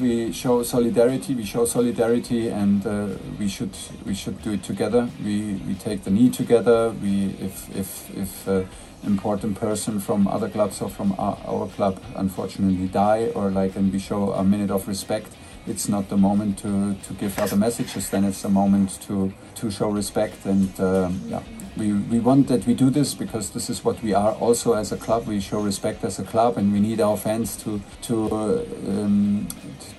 We 0.00 0.32
show 0.32 0.62
solidarity. 0.62 1.34
We 1.34 1.44
show 1.44 1.64
solidarity, 1.64 2.48
and 2.48 2.86
uh, 2.86 3.08
we 3.38 3.48
should 3.48 3.76
we 4.04 4.14
should 4.14 4.42
do 4.42 4.52
it 4.52 4.62
together. 4.62 5.08
We 5.24 5.60
we 5.66 5.74
take 5.74 6.04
the 6.04 6.10
knee 6.10 6.30
together. 6.30 6.90
We 6.90 7.36
if 7.40 7.68
if 7.74 8.16
if. 8.16 8.48
Uh, 8.48 8.64
important 9.04 9.56
person 9.56 10.00
from 10.00 10.26
other 10.26 10.48
clubs 10.48 10.80
or 10.80 10.88
from 10.88 11.14
our, 11.18 11.38
our, 11.46 11.68
club 11.68 12.02
unfortunately 12.16 12.88
die 12.88 13.30
or 13.34 13.50
like 13.50 13.76
and 13.76 13.92
we 13.92 13.98
show 13.98 14.32
a 14.32 14.42
minute 14.42 14.70
of 14.70 14.88
respect 14.88 15.28
it's 15.66 15.88
not 15.88 16.08
the 16.08 16.16
moment 16.16 16.58
to, 16.58 16.94
to 17.04 17.12
give 17.14 17.38
other 17.38 17.56
messages 17.56 18.10
then 18.10 18.24
it's 18.24 18.42
the 18.42 18.48
moment 18.48 19.00
to 19.02 19.32
to 19.54 19.70
show 19.70 19.90
respect 19.90 20.44
and 20.44 20.80
um, 20.80 21.20
yeah 21.26 21.42
we, 21.76 21.92
we 21.92 22.18
want 22.20 22.48
that 22.48 22.66
we 22.66 22.74
do 22.74 22.90
this 22.90 23.14
because 23.14 23.50
this 23.50 23.68
is 23.68 23.84
what 23.84 24.02
we 24.02 24.14
are 24.14 24.32
also 24.34 24.72
as 24.74 24.92
a 24.92 24.96
club. 24.96 25.26
We 25.26 25.40
show 25.40 25.60
respect 25.60 26.04
as 26.04 26.18
a 26.18 26.24
club, 26.24 26.56
and 26.56 26.72
we 26.72 26.80
need 26.80 27.00
our 27.00 27.16
fans 27.16 27.56
to 27.64 27.80
to 28.02 28.28
uh, 28.30 28.64
um, 28.88 29.46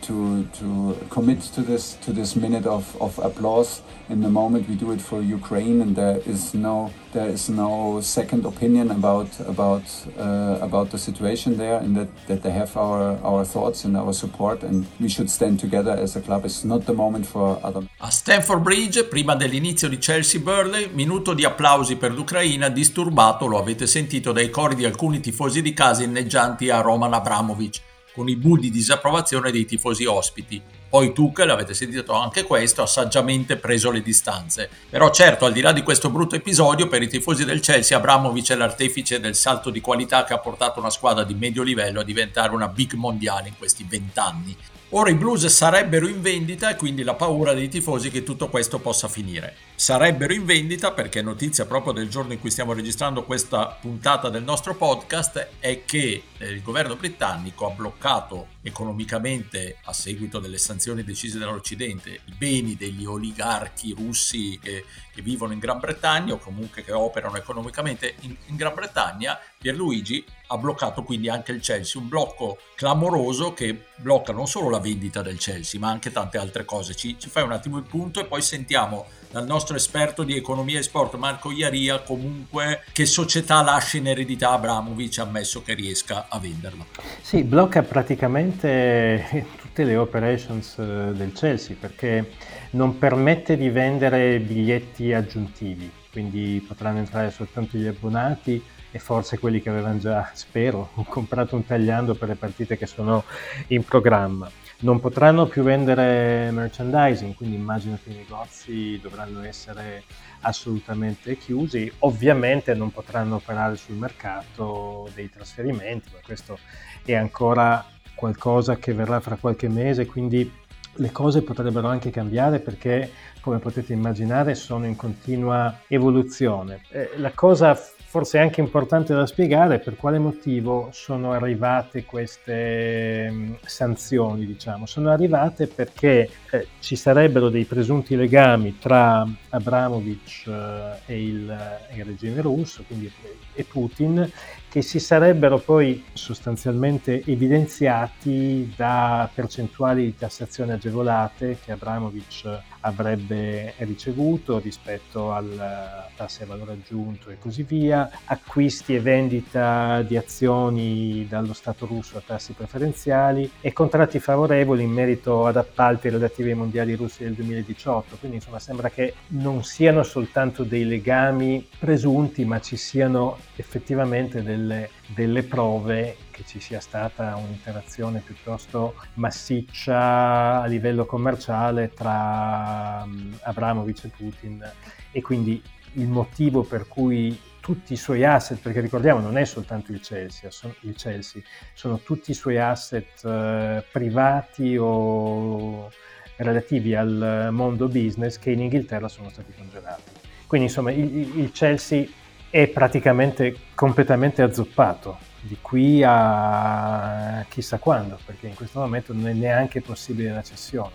to 0.01 0.45
to 0.45 0.97
commit 1.09 1.41
to 1.41 1.61
this 1.61 1.93
to 2.01 2.11
this 2.11 2.35
minute 2.35 2.65
of, 2.65 2.99
of 3.01 3.19
applause 3.19 3.81
in 4.09 4.21
the 4.21 4.29
moment. 4.29 4.67
We 4.67 4.75
do 4.75 4.91
it 4.91 5.01
for 5.01 5.21
Ukraine, 5.21 5.81
and 5.81 5.95
there 5.95 6.19
is 6.25 6.53
no 6.53 6.91
there 7.17 7.33
is 7.33 7.49
no 7.49 7.99
second 8.01 8.45
opinion 8.45 8.91
about 8.91 9.29
about 9.47 9.85
uh, 10.17 10.67
about 10.67 10.89
the 10.91 10.97
situation 10.97 11.57
there, 11.57 11.79
and 11.83 11.95
that, 11.95 12.07
that 12.27 12.41
they 12.43 12.51
have 12.51 12.71
our 12.77 13.17
our 13.23 13.43
thoughts 13.43 13.85
and 13.85 13.95
our 13.97 14.13
support, 14.13 14.63
and 14.63 14.85
we 14.99 15.09
should 15.09 15.29
stand 15.29 15.59
together 15.59 15.93
as 16.03 16.15
a 16.15 16.21
club. 16.21 16.45
It's 16.45 16.63
not 16.63 16.85
the 16.85 16.93
moment 16.93 17.25
for 17.25 17.59
other. 17.63 17.81
A 17.99 18.11
Stanford 18.11 18.61
Bridge, 18.61 19.03
prima 19.05 19.35
dell'inizio 19.35 19.89
di 19.89 19.97
Chelsea 19.97 20.39
Burley, 20.39 20.89
minuto 20.93 21.33
di 21.33 21.43
applausi 21.43 21.95
per 21.95 22.11
l'Ucraina, 22.11 22.69
disturbato, 22.69 23.47
lo 23.47 23.57
avete 23.57 23.87
sentito, 23.87 24.31
dai 24.31 24.49
cori 24.49 24.75
di 24.75 24.85
alcuni 24.85 25.19
tifosi 25.19 25.61
di 25.61 25.73
casa 25.73 26.03
inneggianti 26.03 26.69
a 26.69 26.81
Roman 26.81 27.13
Abramovic, 27.13 27.81
con 28.13 28.29
i 28.29 28.35
bu 28.35 28.57
di 28.57 28.69
disapprovazione 28.69 29.51
dei 29.51 29.65
tifosi 29.65 30.05
ospiti. 30.05 30.61
Poi 30.89 31.11
Tuchel, 31.11 31.49
avete 31.49 31.73
sentito 31.73 32.13
anche 32.13 32.43
questo, 32.43 32.81
ha 32.81 32.87
saggiamente 32.87 33.57
preso 33.57 33.91
le 33.91 34.01
distanze. 34.01 34.69
Però 34.89 35.09
certo, 35.11 35.45
al 35.45 35.51
di 35.51 35.59
là 35.59 35.73
di 35.73 35.83
questo 35.83 36.09
brutto 36.09 36.35
episodio, 36.35 36.87
per 36.87 37.01
i 37.01 37.09
tifosi 37.09 37.43
del 37.43 37.59
Chelsea 37.59 37.97
Abramovic 37.97 38.51
è 38.51 38.55
l'artefice 38.55 39.19
del 39.19 39.35
salto 39.35 39.69
di 39.69 39.81
qualità 39.81 40.23
che 40.23 40.33
ha 40.33 40.39
portato 40.39 40.79
una 40.79 40.89
squadra 40.89 41.25
di 41.25 41.33
medio 41.33 41.61
livello 41.61 41.99
a 41.99 42.03
diventare 42.03 42.53
una 42.53 42.69
big 42.69 42.93
mondiale 42.93 43.49
in 43.49 43.57
questi 43.57 43.85
vent'anni. 43.87 44.55
Ora 44.91 45.09
i 45.09 45.15
Blues 45.15 45.45
sarebbero 45.47 46.07
in 46.07 46.21
vendita 46.21 46.69
e 46.69 46.77
quindi 46.77 47.03
la 47.03 47.13
paura 47.13 47.53
dei 47.53 47.67
tifosi 47.67 48.09
che 48.09 48.23
tutto 48.23 48.47
questo 48.47 48.79
possa 48.79 49.09
finire. 49.09 49.53
Sarebbero 49.75 50.31
in 50.31 50.45
vendita 50.45 50.93
perché 50.93 51.21
notizia 51.21 51.65
proprio 51.65 51.91
del 51.91 52.07
giorno 52.07 52.31
in 52.31 52.39
cui 52.39 52.49
stiamo 52.49 52.71
registrando 52.71 53.25
questa 53.25 53.65
puntata 53.67 54.29
del 54.29 54.43
nostro 54.43 54.75
podcast 54.75 55.49
è 55.59 55.83
che 55.83 56.23
eh, 56.37 56.47
il 56.47 56.61
governo 56.61 56.95
britannico 56.95 57.69
ha 57.69 57.71
bloccato 57.71 58.47
economicamente 58.61 59.79
a 59.83 59.91
seguito 59.91 60.39
delle 60.39 60.57
sanzioni 60.57 61.03
decise 61.03 61.37
dall'Occidente 61.37 62.21
i 62.23 62.33
beni 62.37 62.77
degli 62.77 63.03
oligarchi 63.03 63.91
russi 63.91 64.57
che, 64.61 64.85
che 65.13 65.21
vivono 65.21 65.51
in 65.51 65.59
Gran 65.59 65.79
Bretagna 65.79 66.31
o 66.31 66.37
comunque 66.37 66.81
che 66.85 66.93
operano 66.93 67.35
economicamente 67.35 68.15
in, 68.21 68.33
in 68.45 68.55
Gran 68.55 68.73
Bretagna. 68.73 69.37
Pierluigi 69.59 70.23
ha 70.47 70.57
bloccato 70.57 71.03
quindi 71.03 71.29
anche 71.29 71.51
il 71.51 71.61
Chelsea, 71.61 72.01
un 72.01 72.07
blocco 72.07 72.57
clamoroso 72.75 73.53
che 73.53 73.85
blocca 73.97 74.31
non 74.31 74.47
solo 74.47 74.69
la 74.69 74.79
vendita 74.79 75.21
del 75.21 75.37
Chelsea 75.37 75.79
ma 75.79 75.89
anche 75.89 76.11
tante 76.11 76.37
altre 76.37 76.65
cose. 76.65 76.95
Ci, 76.95 77.17
ci 77.19 77.29
fai 77.29 77.43
un 77.43 77.51
attimo 77.51 77.77
il 77.77 77.83
punto 77.83 78.19
e 78.19 78.25
poi 78.25 78.41
sentiamo 78.41 79.05
dal 79.29 79.45
nostro 79.45 79.75
esperto 79.75 80.23
di 80.23 80.35
economia 80.35 80.79
e 80.79 80.83
sport 80.83 81.15
Marco 81.15 81.51
Iaria 81.51 81.99
comunque 81.99 82.83
che 82.93 83.05
società 83.05 83.61
lascia 83.61 83.97
in 83.97 84.07
eredità 84.07 84.51
Abramovic 84.51 85.19
ammesso 85.19 85.61
che 85.61 85.73
riesca 85.73 86.27
a 86.29 86.39
venderla. 86.39 86.85
Sì, 87.21 87.43
blocca 87.43 87.83
praticamente 87.83 89.45
tutte 89.57 89.83
le 89.83 89.97
operations 89.97 90.77
eh, 90.77 91.11
del 91.13 91.33
Chelsea 91.33 91.75
perché 91.79 92.31
non 92.71 92.97
permette 92.97 93.57
di 93.57 93.69
vendere 93.69 94.39
biglietti 94.39 95.13
aggiuntivi, 95.13 95.89
quindi 96.11 96.63
potranno 96.65 96.99
entrare 96.99 97.31
soltanto 97.31 97.77
gli 97.77 97.87
abbonati 97.87 98.63
e 98.97 98.99
forse 98.99 99.37
quelli 99.37 99.61
che 99.61 99.69
avevano 99.69 99.99
già, 99.99 100.31
spero, 100.33 100.89
comprato 101.07 101.55
un 101.55 101.63
tagliando 101.63 102.15
per 102.15 102.29
le 102.29 102.35
partite 102.35 102.77
che 102.77 102.87
sono 102.87 103.23
in 103.67 103.83
programma. 103.83 104.49
Non 104.79 104.99
potranno 104.99 105.45
più 105.45 105.63
vendere 105.63 106.49
merchandising, 106.51 107.35
quindi 107.35 107.55
immagino 107.55 107.97
che 108.03 108.09
i 108.09 108.15
negozi 108.15 108.99
dovranno 108.99 109.43
essere 109.43 110.03
assolutamente 110.41 111.37
chiusi. 111.37 111.91
Ovviamente 111.99 112.73
non 112.73 112.91
potranno 112.91 113.35
operare 113.35 113.75
sul 113.75 113.95
mercato 113.95 115.09
dei 115.13 115.29
trasferimenti, 115.29 116.09
ma 116.13 116.19
questo 116.23 116.57
è 117.05 117.13
ancora 117.13 117.83
qualcosa 118.15 118.77
che 118.77 118.93
verrà 118.93 119.19
fra 119.19 119.35
qualche 119.35 119.67
mese, 119.69 120.07
quindi 120.07 120.51
le 120.99 121.11
cose 121.11 121.43
potrebbero 121.43 121.87
anche 121.87 122.09
cambiare 122.09 122.59
perché, 122.59 123.11
come 123.41 123.59
potete 123.59 123.93
immaginare, 123.93 124.55
sono 124.55 124.87
in 124.87 124.95
continua 124.95 125.81
evoluzione. 125.87 126.81
Eh, 126.89 127.11
la 127.17 127.31
cosa 127.31 127.79
forse 128.09 128.37
è 128.37 128.41
anche 128.41 128.61
importante 128.61 129.13
da 129.13 129.25
spiegare 129.25 129.79
per 129.79 129.97
quale 129.97 130.17
motivo 130.17 130.87
sono 130.93 131.33
arrivate 131.33 132.05
queste 132.05 133.29
mm, 133.29 133.53
sanzioni, 133.65 134.45
diciamo. 134.45 134.85
Sono 134.85 135.11
arrivate 135.11 135.67
perché 135.67 136.29
eh, 136.51 136.67
ci 136.79 136.95
sarebbero 136.95 137.49
dei 137.49 137.65
presunti 137.65 138.15
legami 138.15 138.77
tra 138.79 139.27
Abramovic 139.49 140.47
eh, 140.47 140.99
e, 141.05 141.21
il, 141.21 141.77
il, 141.95 142.05
regime 142.05 142.39
russo, 142.39 142.83
quindi 142.87 143.11
e 143.53 143.63
Putin, 143.65 144.31
che 144.69 144.81
si 144.81 144.99
sarebbero 144.99 145.57
poi 145.57 146.05
sostanzialmente 146.13 147.23
evidenziati 147.25 148.71
da 148.73 149.29
percentuali 149.33 150.03
di 150.03 150.15
tassazione 150.15 150.73
agevolate 150.73 151.57
che 151.61 151.73
Abramovic 151.73 152.61
avrebbe 152.81 153.73
ricevuto 153.77 154.59
rispetto 154.59 155.31
al 155.31 156.05
tasse 156.15 156.43
a 156.43 156.45
valore 156.45 156.73
aggiunto 156.73 157.29
e 157.29 157.37
così 157.39 157.63
via, 157.63 158.09
acquisti 158.25 158.95
e 158.95 158.99
vendita 158.99 160.01
di 160.01 160.17
azioni 160.17 161.25
dallo 161.27 161.53
Stato 161.53 161.85
russo 161.85 162.17
a 162.17 162.23
tassi 162.25 162.53
preferenziali 162.53 163.49
e 163.61 163.73
contratti 163.73 164.19
favorevoli 164.19 164.83
in 164.83 164.91
merito 164.91 165.45
ad 165.45 165.57
appalti 165.57 166.09
relativi 166.09 166.49
ai 166.49 166.55
mondiali 166.55 166.95
russi 166.95 167.23
del 167.23 167.33
2018. 167.33 168.17
Quindi 168.17 168.37
insomma 168.37 168.59
sembra 168.59 168.89
che 168.89 169.13
non 169.29 169.63
siano 169.63 170.03
soltanto 170.03 170.63
dei 170.63 170.85
legami 170.85 171.67
presunti, 171.77 172.45
ma 172.45 172.59
ci 172.59 172.77
siano 172.77 173.37
effettivamente 173.55 174.43
delle, 174.43 174.89
delle 175.07 175.43
prove 175.43 176.15
che 176.37 176.43
ci 176.45 176.59
sia 176.59 176.79
stata 176.79 177.35
un'interazione 177.35 178.19
piuttosto 178.19 178.93
massiccia 179.15 180.61
a 180.61 180.65
livello 180.67 181.07
commerciale 181.07 181.91
tra 181.91 183.03
mm, 183.03 183.33
Abramovic 183.41 184.03
e 184.03 184.11
Putin 184.15 184.71
e 185.11 185.21
quindi 185.23 185.59
il 185.93 186.07
motivo 186.07 186.61
per 186.61 186.87
cui 186.87 187.39
tutti 187.59 187.93
i 187.93 187.97
suoi 187.97 188.23
asset, 188.23 188.59
perché 188.59 188.79
ricordiamo 188.79 189.19
non 189.19 189.35
è 189.35 189.45
soltanto 189.45 189.91
il 189.91 189.99
Chelsea, 189.99 190.47
il 190.81 190.95
Chelsea 190.95 191.41
sono 191.73 191.99
tutti 191.99 192.31
i 192.31 192.35
suoi 192.35 192.59
asset 192.59 193.25
eh, 193.25 193.83
privati 193.91 194.77
o 194.77 195.89
relativi 196.35 196.93
al 196.93 197.49
mondo 197.51 197.87
business 197.87 198.37
che 198.37 198.51
in 198.51 198.61
Inghilterra 198.61 199.07
sono 199.07 199.29
stati 199.29 199.51
congelati. 199.57 200.11
Quindi 200.45 200.67
insomma 200.67 200.91
il, 200.91 201.39
il 201.39 201.51
Chelsea 201.51 202.05
è 202.51 202.67
praticamente 202.67 203.55
completamente 203.73 204.43
azzoppato 204.43 205.17
di 205.47 205.57
qui 205.61 206.03
a 206.03 207.45
chissà 207.49 207.79
quando, 207.79 208.19
perché 208.25 208.47
in 208.47 208.55
questo 208.55 208.79
momento 208.79 209.13
non 209.13 209.27
è 209.27 209.33
neanche 209.33 209.81
possibile 209.81 210.31
la 210.31 210.43
cessione. 210.43 210.91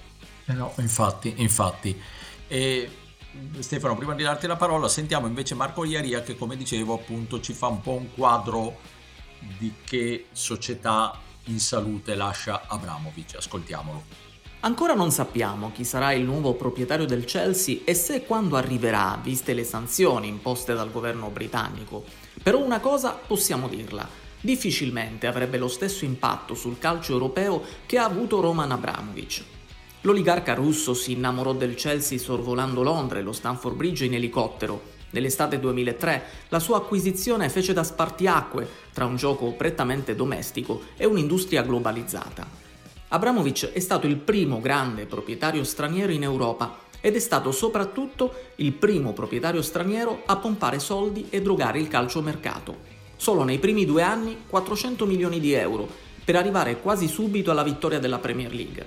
Eh 0.47 0.53
no, 0.53 0.73
infatti, 0.79 1.35
infatti. 1.39 2.01
E 2.47 2.91
Stefano, 3.59 3.97
prima 3.97 4.15
di 4.15 4.23
darti 4.23 4.47
la 4.47 4.57
parola, 4.57 4.89
sentiamo 4.89 5.27
invece 5.27 5.55
Marco 5.55 5.85
Iaria 5.85 6.23
che 6.23 6.37
come 6.37 6.57
dicevo 6.57 6.95
appunto 6.95 7.41
ci 7.41 7.55
fa 7.55 7.69
un 7.69 7.81
po' 7.81 7.93
un 7.93 8.13
quadro 8.15 8.77
di 9.59 9.73
che 9.85 10.27
società 10.33 11.19
in 11.47 11.59
salute 11.59 12.15
lascia 12.15 12.63
Abramovic. 12.67 13.37
Ascoltiamolo. 13.37 14.31
Ancora 14.61 14.95
non 14.95 15.11
sappiamo 15.11 15.73
chi 15.73 15.83
sarà 15.83 16.13
il 16.13 16.23
nuovo 16.23 16.55
proprietario 16.55 17.05
del 17.05 17.25
Chelsea 17.25 17.79
e 17.85 17.95
se 17.95 18.15
e 18.15 18.25
quando 18.25 18.57
arriverà, 18.57 19.19
viste 19.21 19.55
le 19.55 19.65
sanzioni 19.65 20.29
imposte 20.29 20.75
dal 20.75 20.93
governo 20.93 21.31
britannico. 21.31 22.05
Però 22.41 22.63
una 22.63 22.79
cosa 22.79 23.11
possiamo 23.11 23.67
dirla, 23.67 24.09
difficilmente 24.43 25.27
avrebbe 25.27 25.57
lo 25.57 25.69
stesso 25.69 26.05
impatto 26.05 26.55
sul 26.55 26.79
calcio 26.79 27.13
europeo 27.13 27.63
che 27.87 27.97
ha 27.97 28.05
avuto 28.05 28.41
Roman 28.41 28.73
Abramovic. 28.73 29.43
L'oligarca 30.03 30.55
russo 30.55 30.95
si 30.95 31.13
innamorò 31.13 31.55
del 31.55 31.77
Chelsea 31.77 32.19
sorvolando 32.19 32.83
Londra 32.83 33.21
e 33.21 33.23
lo 33.23 33.33
Stamford 33.33 33.77
Bridge 33.77 34.05
in 34.05 34.15
elicottero. 34.15 34.91
Nell'estate 35.11 35.61
2003 35.61 36.23
la 36.49 36.59
sua 36.59 36.79
acquisizione 36.79 37.49
fece 37.49 37.73
da 37.73 37.85
spartiacque 37.85 38.69
tra 38.93 39.05
un 39.05 39.15
gioco 39.17 39.53
prettamente 39.53 40.17
domestico 40.17 40.83
e 40.97 41.07
un'industria 41.07 41.63
globalizzata. 41.63 42.45
Abramovic 43.09 43.73
è 43.73 43.79
stato 43.79 44.07
il 44.07 44.17
primo 44.17 44.61
grande 44.61 45.07
proprietario 45.07 45.63
straniero 45.63 46.11
in 46.11 46.25
Europa 46.25 46.79
ed 47.01 47.15
è 47.15 47.21
stato 47.21 47.53
soprattutto 47.53 48.35
il 48.57 48.73
primo 48.73 49.13
proprietario 49.13 49.63
straniero 49.63 50.23
a 50.25 50.37
pompare 50.37 50.79
soldi 50.79 51.27
e 51.31 51.43
drogare 51.43 51.79
il 51.79 51.89
calciomercato. 51.89 52.92
Solo 53.23 53.45
nei 53.45 53.61
primi 53.61 53.85
due 53.85 54.03
anni 54.03 54.37
400 54.49 55.07
milioni 55.07 55.39
di 55.39 55.53
euro, 55.53 55.89
per 56.25 56.35
arrivare 56.35 56.81
quasi 56.81 57.07
subito 57.07 57.53
alla 57.53 57.63
vittoria 57.63 58.01
della 58.01 58.19
Premier 58.19 58.53
League. 58.53 58.85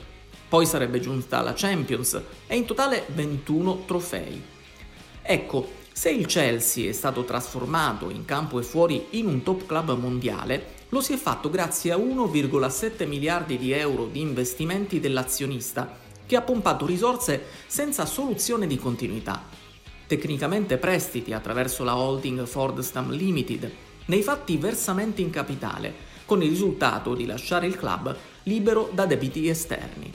poi 0.49 0.65
sarebbe 0.65 0.99
giunta 0.99 1.39
la 1.39 1.53
Champions 1.55 2.21
e 2.45 2.57
in 2.57 2.65
totale 2.65 3.05
21 3.13 3.83
trofei. 3.85 4.43
Ecco, 5.21 5.69
se 5.89 6.09
il 6.09 6.25
Chelsea 6.25 6.89
è 6.89 6.91
stato 6.91 7.23
trasformato 7.23 8.09
in 8.09 8.25
campo 8.25 8.59
e 8.59 8.63
fuori 8.63 9.05
in 9.11 9.27
un 9.27 9.41
top 9.41 9.65
club 9.65 9.97
mondiale, 9.97 10.65
lo 10.89 10.99
si 10.99 11.13
è 11.13 11.17
fatto 11.17 11.49
grazie 11.49 11.93
a 11.93 11.97
1,7 11.97 13.07
miliardi 13.07 13.57
di 13.57 13.71
euro 13.71 14.05
di 14.05 14.19
investimenti 14.19 14.99
dell'azionista, 14.99 15.97
che 16.25 16.35
ha 16.35 16.41
pompato 16.41 16.85
risorse 16.85 17.41
senza 17.67 18.05
soluzione 18.05 18.67
di 18.67 18.77
continuità. 18.77 19.43
Tecnicamente 20.05 20.75
prestiti 20.75 21.31
attraverso 21.31 21.85
la 21.85 21.95
holding 21.95 22.45
Fordstam 22.45 23.11
Limited, 23.11 23.71
nei 24.05 24.21
fatti 24.23 24.57
versamenti 24.57 25.21
in 25.21 25.29
capitale, 25.29 26.13
con 26.25 26.41
il 26.41 26.49
risultato 26.49 27.13
di 27.13 27.25
lasciare 27.25 27.67
il 27.67 27.77
club 27.77 28.15
libero 28.43 28.89
da 28.93 29.05
debiti 29.05 29.47
esterni. 29.47 30.11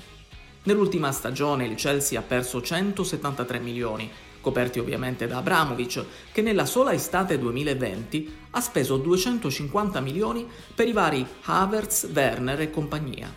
Nell'ultima 0.63 1.11
stagione 1.13 1.67
il 1.67 1.75
Chelsea 1.75 2.19
ha 2.19 2.23
perso 2.23 2.61
173 2.61 3.59
milioni, 3.61 4.11
coperti 4.41 4.79
ovviamente 4.79 5.27
da 5.27 5.39
Abramovic, 5.39 6.05
che 6.33 6.43
nella 6.43 6.67
sola 6.67 6.93
estate 6.93 7.39
2020 7.39 8.37
ha 8.51 8.61
speso 8.61 8.97
250 8.99 10.01
milioni 10.01 10.47
per 10.75 10.89
i 10.89 10.93
vari 10.93 11.27
Havertz, 11.45 12.11
Werner 12.13 12.61
e 12.61 12.71
compagnia. 12.71 13.33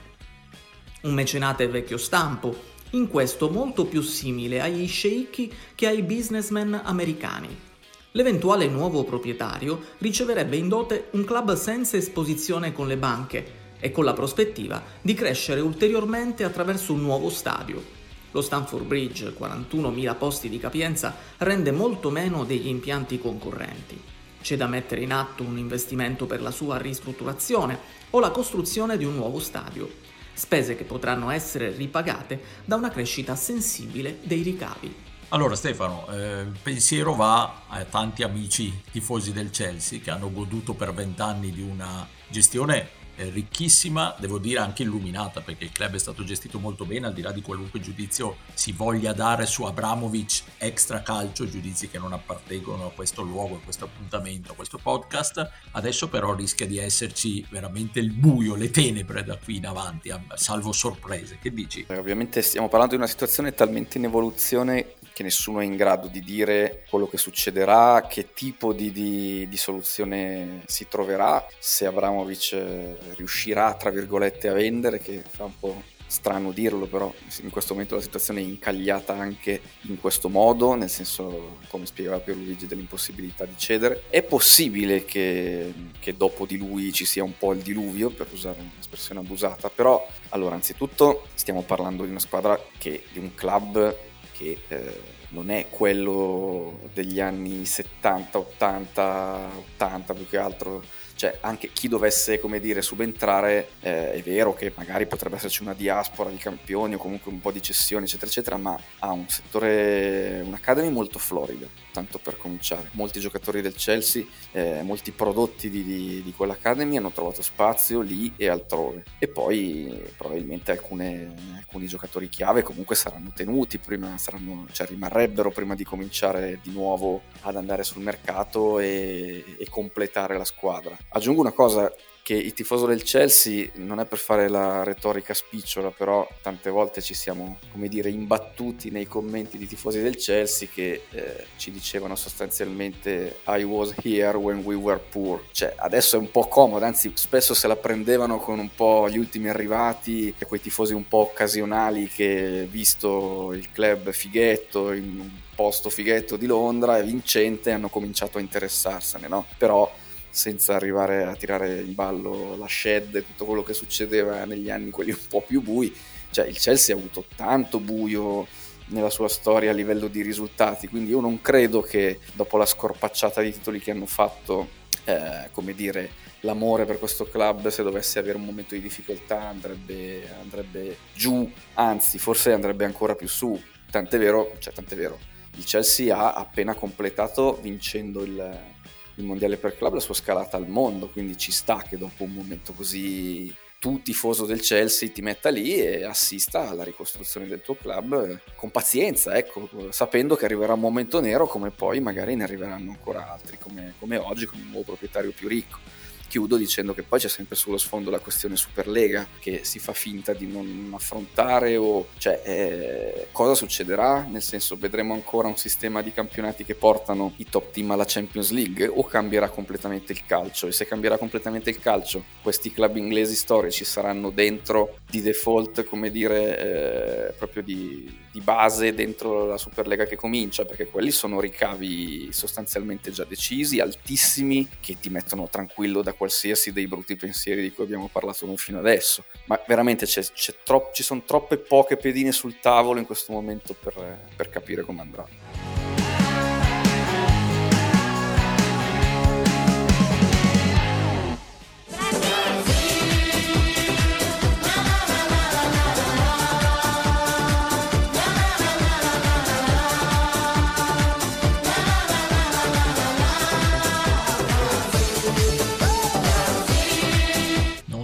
Un 1.04 1.14
mecenate 1.14 1.68
vecchio 1.68 1.98
stampo, 1.98 2.72
in 2.92 3.08
questo 3.08 3.50
molto 3.50 3.86
più 3.86 4.02
simile 4.02 4.62
agli 4.62 4.88
sceicchi 4.88 5.52
che 5.76 5.88
ai 5.88 6.04
businessmen 6.04 6.80
americani. 6.84 7.72
L'eventuale 8.16 8.68
nuovo 8.68 9.04
proprietario 9.04 9.82
riceverebbe 9.98 10.56
in 10.56 10.68
dote 10.68 11.08
un 11.14 11.26
club 11.26 11.56
senza 11.56 11.98
esposizione 11.98 12.72
con 12.72 12.88
le 12.88 12.98
banche 12.98 13.62
e 13.80 13.90
con 13.90 14.04
la 14.04 14.14
prospettiva 14.14 14.84
di 15.02 15.16
crescere 15.16 15.62
ulteriormente 15.62 16.44
attraverso 16.44 16.94
un 16.94 17.02
nuovo 17.02 17.32
stadio, 17.32 17.84
lo 18.30 18.42
Stanford 18.44 18.86
Bridge, 18.86 19.34
41.000 19.36 20.16
posti 20.16 20.48
di 20.48 20.60
capienza, 20.60 21.16
rende 21.38 21.72
molto 21.72 22.12
meno 22.12 22.44
degli 22.44 22.68
impianti 22.68 23.18
concorrenti. 23.18 24.00
C'è 24.44 24.58
da 24.58 24.68
mettere 24.68 25.02
in 25.02 25.12
atto 25.12 25.42
un 25.42 25.58
investimento 25.58 26.28
per 26.28 26.40
la 26.40 26.52
sua 26.52 26.78
ristrutturazione 26.78 27.80
o 28.12 28.20
la 28.20 28.30
costruzione 28.30 28.96
di 28.96 29.06
un 29.06 29.16
nuovo 29.16 29.40
stadio, 29.40 29.90
spese 30.34 30.76
che 30.76 30.84
potranno 30.84 31.32
essere 31.32 31.72
ripagate 31.72 32.42
da 32.64 32.76
una 32.76 32.90
crescita 32.90 33.36
sensibile 33.36 34.20
dei 34.22 34.44
ricavi. 34.44 35.13
Allora 35.34 35.56
Stefano, 35.56 36.06
eh, 36.12 36.42
il 36.42 36.60
pensiero 36.62 37.16
va 37.16 37.64
a 37.68 37.84
tanti 37.86 38.22
amici 38.22 38.84
tifosi 38.92 39.34
del 39.34 39.50
Chelsea 39.50 39.98
che 39.98 40.12
hanno 40.12 40.32
goduto 40.32 40.76
per 40.76 40.94
vent'anni 40.94 41.52
di 41.52 41.64
una 41.64 42.08
gestione 42.28 43.02
ricchissima, 43.16 44.16
devo 44.20 44.38
dire 44.38 44.60
anche 44.60 44.84
illuminata, 44.84 45.42
perché 45.42 45.64
il 45.64 45.72
club 45.72 45.96
è 45.96 46.00
stato 46.00 46.24
gestito 46.24 46.60
molto 46.60 46.86
bene, 46.86 47.08
al 47.08 47.14
di 47.14 47.22
là 47.22 47.32
di 47.32 47.42
qualunque 47.42 47.80
giudizio 47.80 48.38
si 48.54 48.74
voglia 48.74 49.14
dare 49.14 49.48
su 49.48 49.64
Abramovic 49.64 50.44
extra 50.58 51.02
calcio, 51.02 51.48
giudizi 51.48 51.90
che 51.90 51.98
non 51.98 52.14
appartengono 52.14 52.88
a 52.88 52.92
questo 52.92 53.24
luogo, 53.24 53.56
a 53.56 53.60
questo 53.64 53.86
appuntamento, 53.86 54.52
a 54.52 54.56
questo 54.56 54.80
podcast. 54.82 55.50
Adesso 55.72 56.10
però 56.10 56.36
rischia 56.36 56.68
di 56.68 56.78
esserci 56.78 57.44
veramente 57.50 58.00
il 58.00 58.12
buio, 58.12 58.54
le 58.56 58.70
tenebre 58.70 59.24
da 59.24 59.38
qui 59.38 59.58
in 59.58 59.66
avanti, 59.66 60.14
salvo 60.36 60.72
sorprese. 60.72 61.40
Che 61.42 61.52
dici? 61.52 61.86
Ovviamente 61.90 62.42
stiamo 62.44 62.68
parlando 62.68 62.96
di 62.96 63.02
una 63.02 63.10
situazione 63.10 63.54
talmente 63.54 63.98
in 63.98 64.06
evoluzione 64.06 64.94
che 65.14 65.24
nessuno 65.24 65.60
è 65.60 65.64
in 65.64 65.76
grado 65.76 66.08
di 66.08 66.22
dire 66.22 66.84
quello 66.90 67.08
che 67.08 67.18
succederà, 67.18 68.06
che 68.10 68.34
tipo 68.34 68.74
di, 68.74 68.92
di, 68.92 69.48
di 69.48 69.58
soluzione 69.58 70.64
si 70.66 70.88
troverà, 70.88 71.46
se 71.60 71.86
Abramovic 71.86 72.54
eh, 72.54 72.98
riuscirà, 73.16 73.74
tra 73.76 73.92
virgolette, 73.92 74.50
a 74.50 74.54
vendere, 74.54 75.00
che 75.00 75.24
fa 75.28 75.46
un 75.46 75.58
po' 75.60 75.92
strano 76.14 76.52
dirlo, 76.52 76.86
però 76.86 77.12
in 77.42 77.50
questo 77.50 77.74
momento 77.74 77.96
la 77.96 78.02
situazione 78.02 78.40
è 78.40 78.44
incagliata 78.44 79.18
anche 79.18 79.60
in 79.82 80.00
questo 80.00 80.30
modo, 80.30 80.76
nel 80.76 80.90
senso, 80.90 81.58
come 81.70 81.88
spiegava 81.88 82.20
Pierluigi, 82.20 82.68
dell'impossibilità 82.68 83.46
di 83.46 83.58
cedere. 83.58 84.04
È 84.10 84.22
possibile 84.22 85.06
che, 85.06 85.74
che, 86.00 86.16
dopo 86.16 86.46
di 86.46 86.58
lui 86.58 86.94
ci 86.94 87.06
sia 87.06 87.24
un 87.24 87.36
po' 87.36 87.54
il 87.54 87.62
diluvio, 87.62 88.12
per 88.12 88.28
usare 88.32 88.60
un'espressione 88.60 89.22
abusata, 89.22 89.70
però, 89.70 90.08
allora, 90.30 90.54
anzitutto 90.54 91.28
stiamo 91.34 91.64
parlando 91.64 92.04
di 92.04 92.12
una 92.12 92.20
squadra 92.20 92.60
che, 92.78 93.06
di 93.12 93.18
un 93.18 93.34
club 93.34 94.12
che 94.34 94.58
eh, 94.68 95.00
non 95.30 95.50
è 95.50 95.68
quello 95.70 96.80
degli 96.94 97.20
anni 97.20 97.66
70, 97.66 98.38
80, 98.38 99.50
80 99.76 100.14
più 100.14 100.28
che 100.28 100.38
altro 100.38 100.84
cioè 101.16 101.38
anche 101.42 101.72
chi 101.72 101.88
dovesse 101.88 102.40
come 102.40 102.60
dire 102.60 102.82
subentrare 102.82 103.70
eh, 103.82 104.14
è 104.14 104.22
vero 104.22 104.54
che 104.54 104.72
magari 104.76 105.06
potrebbe 105.06 105.36
esserci 105.36 105.62
una 105.62 105.74
diaspora 105.74 106.30
di 106.30 106.38
campioni 106.38 106.96
o 106.96 106.98
comunque 106.98 107.32
un 107.32 107.40
po' 107.40 107.52
di 107.52 107.62
cessioni 107.62 108.06
eccetera 108.06 108.28
eccetera 108.28 108.58
ma 108.58 108.80
ha 109.00 109.12
un 109.12 109.28
settore 109.28 110.42
un'academy 110.46 110.90
molto 110.90 111.20
florida 111.20 111.68
tanto 111.94 112.18
per 112.18 112.38
cominciare. 112.38 112.90
Molti 112.94 113.20
giocatori 113.20 113.62
del 113.62 113.76
Chelsea 113.76 114.26
eh, 114.52 114.82
molti 114.82 115.12
prodotti 115.12 115.70
di, 115.70 115.84
di, 115.84 116.22
di 116.24 116.34
quell'academy 116.34 116.98
hanno 116.98 117.12
trovato 117.12 117.42
spazio 117.42 118.02
lì 118.02 118.34
e 118.36 118.50
altrove. 118.50 119.04
E 119.20 119.28
poi 119.28 120.04
probabilmente 120.18 120.72
alcune, 120.72 121.34
alcuni 121.56 121.86
giocatori 121.86 122.28
chiave 122.28 122.64
comunque 122.64 122.96
saranno 122.96 123.32
tenuti 123.34 123.78
prima 123.78 124.18
saranno, 124.18 124.66
cioè 124.72 124.88
rimarrebbero 124.88 125.52
prima 125.52 125.76
di 125.76 125.84
cominciare 125.84 126.60
di 126.64 126.72
nuovo 126.72 127.22
ad 127.42 127.56
andare 127.56 127.84
sul 127.84 128.02
mercato 128.02 128.80
e, 128.80 129.44
e 129.60 129.70
completare 129.70 130.36
la 130.36 130.46
squadra 130.46 130.98
Aggiungo 131.16 131.42
una 131.42 131.52
cosa 131.52 131.94
che 132.24 132.34
il 132.34 132.54
tifoso 132.54 132.88
del 132.88 133.04
Chelsea 133.04 133.70
non 133.76 134.00
è 134.00 134.06
per 134.06 134.18
fare 134.18 134.48
la 134.48 134.82
retorica 134.84 135.34
spicciola, 135.36 135.92
però 135.92 136.28
tante 136.42 136.72
volte 136.72 137.02
ci 137.02 137.14
siamo, 137.14 137.60
come 137.72 137.88
dire, 137.88 138.10
imbattuti 138.10 138.90
nei 138.90 139.06
commenti 139.06 139.60
di 139.60 139.68
tifosi 139.68 140.02
del 140.02 140.16
Chelsea 140.16 140.70
che 140.74 141.04
eh, 141.12 141.46
ci 141.58 141.70
dicevano 141.70 142.16
sostanzialmente 142.16 143.42
I 143.46 143.62
was 143.64 143.94
here 144.02 144.38
when 144.38 144.64
we 144.64 144.74
were 144.74 145.00
poor. 145.00 145.44
Cioè, 145.52 145.76
adesso 145.76 146.16
è 146.16 146.20
un 146.20 146.32
po' 146.32 146.48
comodo, 146.48 146.84
anzi 146.84 147.12
spesso 147.14 147.54
se 147.54 147.68
la 147.68 147.76
prendevano 147.76 148.40
con 148.40 148.58
un 148.58 148.74
po' 148.74 149.08
gli 149.08 149.18
ultimi 149.18 149.50
arrivati 149.50 150.34
e 150.36 150.46
quei 150.46 150.62
tifosi 150.62 150.94
un 150.94 151.08
po' 151.08 151.30
occasionali 151.30 152.08
che 152.08 152.66
visto 152.72 153.54
il 153.54 153.70
club 153.72 154.12
fighetto 154.12 154.94
in 154.94 155.20
un 155.20 155.30
posto 155.54 155.92
fighetto 155.92 156.38
di 156.38 156.48
Londra 156.48 156.98
e 156.98 157.04
vincente 157.04 157.72
hanno 157.72 157.90
cominciato 157.90 158.40
a 158.40 158.42
interessarsene, 158.42 159.28
no? 159.28 159.46
Però 159.58 159.92
senza 160.34 160.74
arrivare 160.74 161.26
a 161.26 161.36
tirare 161.36 161.82
in 161.82 161.94
ballo 161.94 162.56
la 162.58 162.68
shed 162.68 163.16
e 163.16 163.24
tutto 163.24 163.46
quello 163.46 163.62
che 163.62 163.76
succedeva 163.76 164.46
negli 164.46 164.72
anni 164.72 164.90
quelli 164.90 165.12
un 165.12 165.28
po' 165.30 165.42
più 165.42 165.62
bui. 165.62 165.96
Cioè 166.32 166.48
il 166.48 166.58
Chelsea 166.58 166.96
ha 166.96 166.98
avuto 166.98 167.26
tanto 167.36 167.80
buio 167.80 168.48
nella 168.88 169.12
sua 169.12 169.28
storia 169.28 169.70
a 169.70 169.74
livello 169.76 170.08
di 170.08 170.24
risultati, 170.24 170.88
quindi 170.88 171.12
io 171.12 171.20
non 171.20 171.40
credo 171.40 171.82
che 171.82 172.20
dopo 172.34 172.58
la 172.58 172.66
scorpacciata 172.66 173.42
di 173.42 173.52
titoli 173.52 173.80
che 173.80 173.92
hanno 173.92 174.08
fatto, 174.08 174.68
eh, 175.04 175.50
come 175.52 175.76
dire, 175.76 176.10
l'amore 176.40 176.86
per 176.86 176.98
questo 176.98 177.26
club 177.26 177.68
se 177.68 177.84
dovesse 177.84 178.18
avere 178.18 178.38
un 178.38 178.46
momento 178.46 178.74
di 178.74 178.82
difficoltà 178.82 179.50
andrebbe, 179.50 180.28
andrebbe 180.42 180.98
giù, 181.14 181.50
anzi 181.76 182.18
forse 182.18 182.52
andrebbe 182.52 182.86
ancora 182.86 183.14
più 183.14 183.28
su. 183.28 183.62
Tant'è 183.92 184.18
vero, 184.18 184.56
cioè 184.58 184.74
tant'è 184.74 184.96
vero, 184.96 185.20
il 185.58 185.64
Chelsea 185.64 186.18
ha 186.18 186.34
appena 186.34 186.74
completato 186.74 187.60
vincendo 187.62 188.24
il, 188.24 188.73
il 189.16 189.26
mondiale 189.26 189.58
per 189.58 189.76
club 189.76 189.94
la 189.94 190.00
sua 190.00 190.14
scalata 190.14 190.58
al 190.58 190.68
mondo, 190.68 191.10
quindi 191.10 191.38
ci 191.38 191.52
sta 191.52 191.84
che 191.88 191.98
dopo 191.98 192.24
un 192.24 192.32
momento 192.32 192.74
così 192.74 193.54
tu 193.80 194.02
tifoso 194.02 194.46
del 194.46 194.62
Chelsea 194.62 195.10
ti 195.10 195.22
metta 195.22 195.50
lì 195.50 195.76
e 195.76 196.06
assista 196.06 196.70
alla 196.70 196.84
ricostruzione 196.84 197.48
del 197.48 197.62
tuo 197.62 197.76
club 197.76 198.40
con 198.56 198.72
pazienza, 198.72 199.36
ecco, 199.36 199.68
sapendo 199.92 200.36
che 200.36 200.46
arriverà 200.46 200.74
un 200.74 200.80
momento 200.80 201.20
nero 201.20 201.48
come 201.48 201.70
poi 201.70 202.00
magari 202.00 202.34
ne 202.36 202.44
arriveranno 202.44 202.92
ancora 202.92 203.34
altri 203.34 203.58
come, 203.58 203.96
come 204.00 204.16
oggi 204.16 204.46
con 204.46 204.60
un 204.60 204.68
nuovo 204.70 204.84
proprietario 204.84 205.32
più 205.32 205.50
ricco 205.50 206.03
chiudo 206.34 206.58
dicendo 206.58 206.96
che 206.96 207.04
poi 207.04 207.20
c'è 207.20 207.28
sempre 207.28 207.56
sullo 207.56 207.78
sfondo 207.78 208.10
la 208.10 208.18
questione 208.18 208.56
Superlega 208.56 209.28
che 209.38 209.64
si 209.64 209.78
fa 209.78 209.94
finta 209.94 210.34
di 210.34 210.48
non 210.48 210.90
affrontare 210.96 211.78
o 211.78 212.08
cioè 212.18 212.42
eh, 212.44 213.28
cosa 213.32 213.54
succederà? 213.54 214.26
Nel 214.28 214.42
senso 214.42 214.76
vedremo 214.76 215.14
ancora 215.14 215.48
un 215.48 215.58
sistema 215.58 216.02
di 216.02 216.12
campionati 216.12 216.64
che 216.64 216.74
portano 216.74 217.34
i 217.36 217.46
top 217.48 217.70
team 217.70 217.92
alla 217.92 218.06
Champions 218.08 218.50
League 218.50 218.88
o 218.88 219.04
cambierà 219.04 219.50
completamente 219.50 220.12
il 220.12 220.26
calcio? 220.26 220.66
E 220.66 220.72
se 220.72 220.88
cambierà 220.88 221.20
completamente 221.20 221.70
il 221.70 221.78
calcio, 221.78 222.24
questi 222.42 222.72
club 222.72 222.96
inglesi 222.96 223.36
storici 223.36 223.86
saranno 223.86 224.32
dentro 224.32 225.02
di 225.08 225.22
default, 225.22 225.84
come 225.84 226.10
dire, 226.10 227.28
eh, 227.28 227.34
proprio 227.34 227.62
di, 227.62 228.12
di 228.34 228.42
base 228.42 228.96
dentro 228.96 229.46
la 229.46 229.60
Superlega 229.60 230.08
che 230.08 230.16
comincia, 230.16 230.66
perché 230.66 230.88
quelli 230.88 231.12
sono 231.12 231.40
ricavi 231.40 232.30
sostanzialmente 232.32 233.12
già 233.12 233.26
decisi, 233.26 233.80
altissimi, 233.80 234.68
che 234.80 234.98
ti 235.00 235.12
mettono 235.12 235.48
tranquillo 235.48 236.02
da 236.02 236.14
qualsiasi 236.14 236.72
dei 236.72 236.88
brutti 236.88 237.16
pensieri 237.16 237.62
di 237.62 237.72
cui 237.72 237.84
abbiamo 237.84 238.10
parlato 238.12 238.52
fino 238.58 238.80
adesso. 238.80 239.24
Ma 239.46 239.62
veramente 239.68 240.08
c'è, 240.08 240.24
c'è 240.24 240.56
tro- 240.64 240.90
ci 240.96 241.04
sono 241.04 241.22
troppe 241.24 241.58
poche 241.58 241.96
pedine 241.96 242.32
sul 242.32 242.60
tavolo 242.60 242.98
in 242.98 243.06
questo 243.06 243.34
momento 243.34 243.76
per, 243.76 244.26
per 244.36 244.50
capire 244.50 244.82
come 244.82 245.02
andrà. 245.02 245.83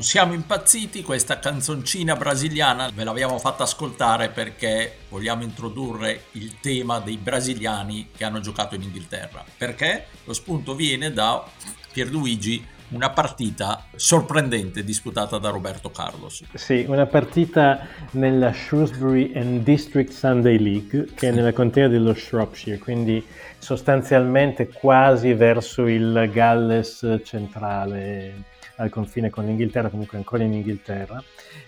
Siamo 0.09 0.33
impazziti, 0.33 1.03
questa 1.03 1.37
canzoncina 1.37 2.15
brasiliana 2.15 2.89
ve 2.91 3.03
l'abbiamo 3.03 3.37
fatta 3.37 3.61
ascoltare 3.61 4.29
perché 4.29 5.01
vogliamo 5.07 5.43
introdurre 5.43 6.23
il 6.31 6.59
tema 6.61 6.97
dei 6.97 7.17
brasiliani 7.17 8.09
che 8.17 8.25
hanno 8.25 8.39
giocato 8.39 8.73
in 8.73 8.81
Inghilterra. 8.81 9.45
Perché 9.55 10.05
lo 10.23 10.33
spunto 10.33 10.73
viene 10.73 11.13
da 11.13 11.45
Pierluigi 11.93 12.65
una 12.87 13.11
partita 13.11 13.85
sorprendente 13.95 14.83
disputata 14.83 15.37
da 15.37 15.51
Roberto 15.51 15.91
Carlos. 15.91 16.43
Sì, 16.55 16.85
una 16.87 17.05
partita 17.05 17.85
nella 18.13 18.51
Shrewsbury 18.51 19.33
and 19.35 19.61
District 19.61 20.11
Sunday 20.11 20.57
League, 20.57 21.09
che 21.13 21.27
è 21.27 21.31
nella 21.31 21.53
contea 21.53 21.87
dello 21.87 22.15
Shropshire, 22.15 22.79
quindi 22.79 23.23
sostanzialmente 23.59 24.69
quasi 24.69 25.33
verso 25.33 25.85
il 25.85 26.31
Galles 26.33 27.19
centrale 27.23 28.57
al 28.79 28.89
confine 28.89 29.29
con 29.29 29.45
l'Inghilterra, 29.45 29.89
comunque 29.89 30.17
ancora 30.17 30.43
in 30.43 30.53
Inghilterra. 30.53 31.21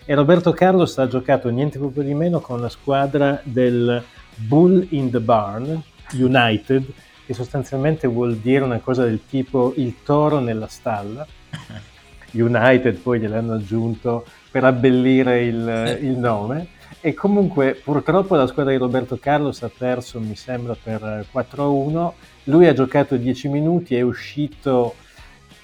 E 0.04 0.14
Roberto 0.14 0.52
Carlos 0.52 0.98
ha 0.98 1.06
giocato 1.06 1.48
niente 1.50 1.78
proprio 1.78 2.02
di 2.02 2.14
meno 2.14 2.40
con 2.40 2.60
la 2.60 2.68
squadra 2.68 3.40
del 3.44 4.02
Bull 4.34 4.86
in 4.90 5.10
the 5.10 5.20
Barn 5.20 5.82
United, 6.12 6.84
che 7.26 7.34
sostanzialmente 7.34 8.06
vuol 8.06 8.36
dire 8.36 8.64
una 8.64 8.78
cosa 8.78 9.04
del 9.04 9.20
tipo 9.28 9.72
il 9.76 10.02
toro 10.02 10.40
nella 10.40 10.68
stalla. 10.68 11.26
United 12.32 12.96
poi 12.96 13.20
gliel'hanno 13.20 13.52
aggiunto 13.52 14.24
per 14.50 14.64
abbellire 14.64 15.44
il, 15.44 15.98
il 16.00 16.16
nome. 16.16 16.68
E 17.02 17.14
comunque 17.14 17.74
purtroppo 17.74 18.36
la 18.36 18.46
squadra 18.46 18.72
di 18.72 18.78
Roberto 18.78 19.18
Carlos 19.18 19.62
ha 19.62 19.70
perso, 19.76 20.18
mi 20.18 20.36
sembra, 20.36 20.74
per 20.80 21.26
4-1. 21.30 22.12
Lui 22.44 22.66
ha 22.66 22.72
giocato 22.72 23.16
10 23.16 23.48
minuti, 23.48 23.96
è 23.96 24.00
uscito 24.00 24.94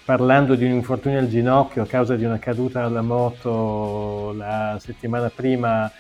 parlando 0.09 0.55
di 0.55 0.65
un 0.65 0.71
infortunio 0.71 1.19
al 1.19 1.29
ginocchio 1.29 1.83
a 1.83 1.87
causa 1.87 2.17
di 2.17 2.25
una 2.25 2.39
caduta 2.39 2.83
alla 2.83 3.03
moto 3.03 4.33
la 4.33 4.79
settimana 4.81 5.29
prima 5.29 5.93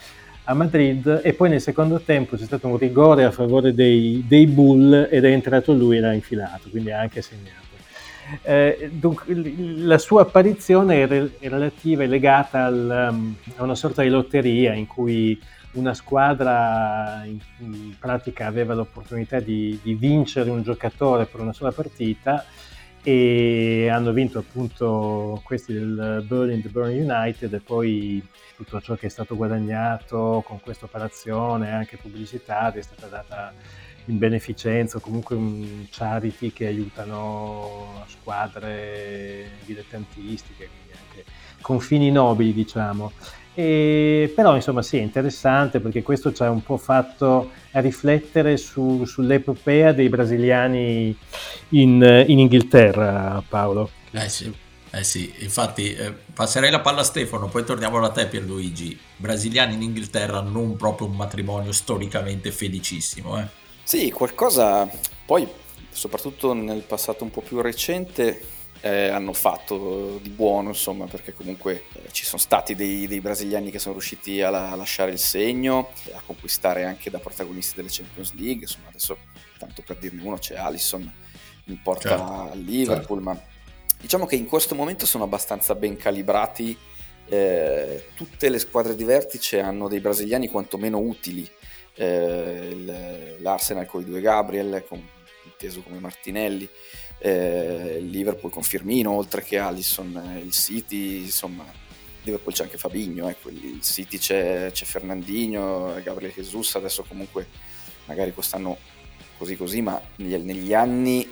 a 0.44 0.54
Madrid 0.54 1.20
e 1.22 1.34
poi 1.34 1.50
nel 1.50 1.60
secondo 1.60 2.00
tempo 2.00 2.34
c'è 2.34 2.44
stato 2.44 2.68
un 2.68 2.78
rigore 2.78 3.24
a 3.24 3.30
favore 3.30 3.74
dei, 3.74 4.24
dei 4.26 4.46
Bull 4.46 5.08
ed 5.10 5.26
è 5.26 5.30
entrato 5.30 5.74
lui 5.74 5.98
e 5.98 6.00
l'ha 6.00 6.14
infilato, 6.14 6.70
quindi 6.70 6.90
ha 6.90 7.00
anche 7.00 7.20
segnato. 7.20 7.66
Eh, 8.40 8.90
dunque, 8.94 9.26
la 9.76 9.98
sua 9.98 10.22
apparizione 10.22 11.02
è, 11.02 11.06
re- 11.06 11.32
è 11.38 11.48
relativa, 11.50 12.02
è 12.02 12.06
legata 12.06 12.64
al, 12.64 13.08
um, 13.10 13.36
a 13.56 13.62
una 13.62 13.74
sorta 13.74 14.00
di 14.00 14.08
lotteria 14.08 14.72
in 14.72 14.86
cui 14.86 15.38
una 15.72 15.92
squadra 15.92 17.24
in, 17.26 17.38
in 17.58 17.94
pratica 17.98 18.46
aveva 18.46 18.72
l'opportunità 18.72 19.38
di, 19.38 19.78
di 19.82 19.92
vincere 19.92 20.48
un 20.48 20.62
giocatore 20.62 21.26
per 21.26 21.40
una 21.40 21.52
sola 21.52 21.72
partita 21.72 22.46
e 23.10 23.88
hanno 23.88 24.12
vinto 24.12 24.38
appunto 24.38 25.40
questi 25.42 25.72
del 25.72 26.22
Berlin 26.28 26.60
the 26.60 26.68
Burn 26.68 26.90
United 26.90 27.50
e 27.54 27.60
poi 27.60 28.22
tutto 28.54 28.82
ciò 28.82 28.96
che 28.96 29.06
è 29.06 29.08
stato 29.08 29.34
guadagnato 29.34 30.42
con 30.46 30.60
questa 30.60 30.84
operazione 30.84 31.72
anche 31.72 31.96
pubblicitaria 31.96 32.78
è 32.78 32.82
stata 32.82 33.06
data 33.06 33.54
in 34.04 34.18
beneficenza 34.18 34.98
comunque 34.98 35.36
un 35.36 35.86
charity 35.90 36.52
che 36.52 36.66
aiutano 36.66 38.04
squadre 38.08 39.52
dilettantistiche 39.64 40.68
quindi 40.68 40.92
anche 40.92 41.24
con 41.62 41.80
fini 41.80 42.10
nobili 42.10 42.52
diciamo 42.52 43.12
e, 43.58 44.32
però 44.36 44.54
insomma 44.54 44.82
sì, 44.82 44.98
è 44.98 45.02
interessante 45.02 45.80
perché 45.80 46.04
questo 46.04 46.32
ci 46.32 46.44
ha 46.44 46.48
un 46.48 46.62
po' 46.62 46.76
fatto 46.76 47.50
riflettere 47.72 48.56
su, 48.56 49.04
sull'epopea 49.04 49.90
dei 49.90 50.08
brasiliani 50.08 51.18
in, 51.70 52.24
in, 52.28 52.38
Inghilterra, 52.38 53.42
Paolo. 53.48 53.90
Eh 54.12 54.28
sì, 54.28 54.54
eh 54.90 55.02
sì. 55.02 55.34
infatti 55.40 55.92
eh, 55.92 56.14
passerei 56.32 56.70
la 56.70 56.78
palla 56.78 57.00
a 57.00 57.02
Stefano, 57.02 57.48
poi 57.48 57.64
torniamo 57.64 57.98
da 57.98 58.10
te 58.10 58.28
Pierluigi. 58.28 58.96
Brasiliani 59.16 59.74
in 59.74 59.82
Inghilterra 59.82 60.40
non 60.40 60.76
proprio 60.76 61.08
un 61.08 61.16
matrimonio 61.16 61.72
storicamente 61.72 62.52
felicissimo. 62.52 63.40
Eh. 63.40 63.46
Sì, 63.82 64.12
qualcosa, 64.12 64.88
poi 65.26 65.44
soprattutto 65.90 66.52
nel 66.52 66.82
passato 66.82 67.24
un 67.24 67.32
po' 67.32 67.40
più 67.40 67.60
recente 67.60 68.40
eh, 68.80 69.08
hanno 69.08 69.32
fatto 69.32 70.18
di 70.22 70.28
buono, 70.28 70.68
insomma, 70.68 71.06
perché 71.06 71.32
comunque 71.32 71.84
eh, 71.94 72.12
ci 72.12 72.24
sono 72.24 72.40
stati 72.40 72.74
dei, 72.74 73.06
dei, 73.06 73.20
brasiliani 73.20 73.70
che 73.70 73.78
sono 73.78 73.94
riusciti 73.94 74.40
a, 74.40 74.50
la, 74.50 74.70
a, 74.70 74.76
lasciare 74.76 75.10
il 75.10 75.18
segno, 75.18 75.90
a 76.12 76.22
conquistare 76.24 76.84
anche 76.84 77.10
da 77.10 77.18
protagonisti 77.18 77.76
delle 77.76 77.88
Champions 77.90 78.32
League, 78.34 78.62
insomma, 78.62 78.88
adesso 78.88 79.16
tanto 79.58 79.82
per 79.82 79.96
dirne 79.96 80.22
uno 80.22 80.38
c'è 80.38 80.56
Alisson 80.56 81.12
in 81.64 81.82
porta 81.82 82.08
certo, 82.08 82.24
a 82.24 82.54
Liverpool, 82.54 83.22
certo. 83.22 83.40
ma 83.40 83.42
diciamo 84.00 84.26
che 84.26 84.36
in 84.36 84.46
questo 84.46 84.74
momento 84.74 85.06
sono 85.06 85.24
abbastanza 85.24 85.74
ben 85.74 85.96
calibrati, 85.96 86.76
eh, 87.26 88.06
tutte 88.14 88.48
le 88.48 88.58
squadre 88.58 88.94
di 88.94 89.04
vertice 89.04 89.60
hanno 89.60 89.88
dei 89.88 90.00
brasiliani 90.00 90.48
quantomeno 90.48 90.98
utili, 90.98 91.48
eh, 91.94 93.36
l'Arsenal 93.40 93.86
con 93.86 94.02
i 94.02 94.04
due 94.04 94.20
Gabriel, 94.20 94.84
con, 94.86 95.04
inteso 95.44 95.82
come 95.82 95.98
Martinelli, 95.98 96.68
eh, 97.18 97.98
Liverpool 98.00 98.52
con 98.52 98.62
Firmino, 98.62 99.12
oltre 99.12 99.42
che 99.42 99.58
Allison, 99.58 100.16
eh, 100.16 100.40
il 100.40 100.52
City, 100.52 101.22
insomma, 101.22 101.64
Liverpool 102.22 102.54
c'è 102.54 102.64
anche 102.64 102.78
Fabigno, 102.78 103.28
ecco, 103.28 103.48
il 103.48 103.80
City 103.82 104.18
c'è, 104.18 104.70
c'è 104.72 104.84
Fernandino, 104.84 105.98
Gabriel 106.02 106.32
Jesus, 106.32 106.74
adesso 106.76 107.04
comunque 107.06 107.46
magari 108.04 108.32
quest'anno 108.32 108.76
così 109.36 109.56
così, 109.56 109.80
ma 109.80 110.00
negli, 110.16 110.34
negli 110.36 110.74
anni 110.74 111.30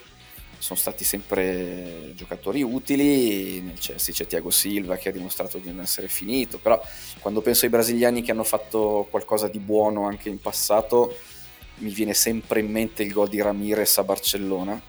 sono 0.59 0.79
stati 0.79 1.05
sempre 1.05 2.12
giocatori 2.14 2.62
utili, 2.62 3.61
nel 3.61 3.79
Chelsea 3.79 4.14
c'è 4.14 4.27
Thiago 4.27 4.51
Silva 4.51 4.96
che 4.96 5.11
ha 5.11 5.12
dimostrato 5.12 5.59
di 5.59 5.68
non 5.68 5.81
essere 5.81 6.09
finito, 6.09 6.59
però 6.59 6.81
quando 7.20 7.42
penso 7.42 7.66
ai 7.66 7.70
brasiliani 7.70 8.22
che 8.22 8.31
hanno 8.31 8.44
fatto 8.44 9.07
qualcosa 9.11 9.49
di 9.49 9.59
buono 9.59 10.07
anche 10.07 10.29
in 10.29 10.40
passato, 10.40 11.16
mi 11.79 11.90
viene 11.90 12.14
sempre 12.14 12.61
in 12.61 12.70
mente 12.70 13.03
il 13.03 13.12
gol 13.12 13.29
di 13.29 13.42
Ramirez 13.42 13.99
a 13.99 14.05
Barcellona, 14.05 14.81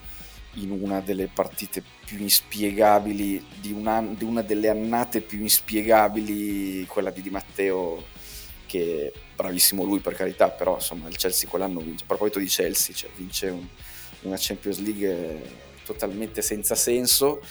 in 0.58 0.72
una 0.72 1.02
delle 1.02 1.28
partite 1.28 1.84
più 2.06 2.20
inspiegabili, 2.20 3.44
di 3.60 3.72
una, 3.72 4.02
di 4.02 4.24
una 4.24 4.42
delle 4.42 4.70
annate 4.70 5.22
più 5.22 5.40
inspiegabili, 5.40 6.86
quella 6.86 7.12
di 7.12 7.22
Di 7.22 7.30
Matteo, 7.30 8.04
che 8.66 9.12
bravissimo 9.36 9.84
lui 9.84 10.00
per 10.00 10.14
carità, 10.14 10.50
però 10.50 10.76
insomma 10.76 11.08
il 11.08 11.16
Chelsea 11.16 11.50
quell'anno 11.50 11.80
vince, 11.80 12.04
a 12.04 12.08
proposito 12.08 12.40
di 12.40 12.48
Chelsea, 12.48 12.96
cioè, 12.96 13.10
vince 13.16 13.48
un, 13.48 13.66
una 14.22 14.36
Champions 14.38 14.80
League 14.80 15.42
totalmente 15.86 16.42
senza 16.42 16.76
senso, 16.76 17.42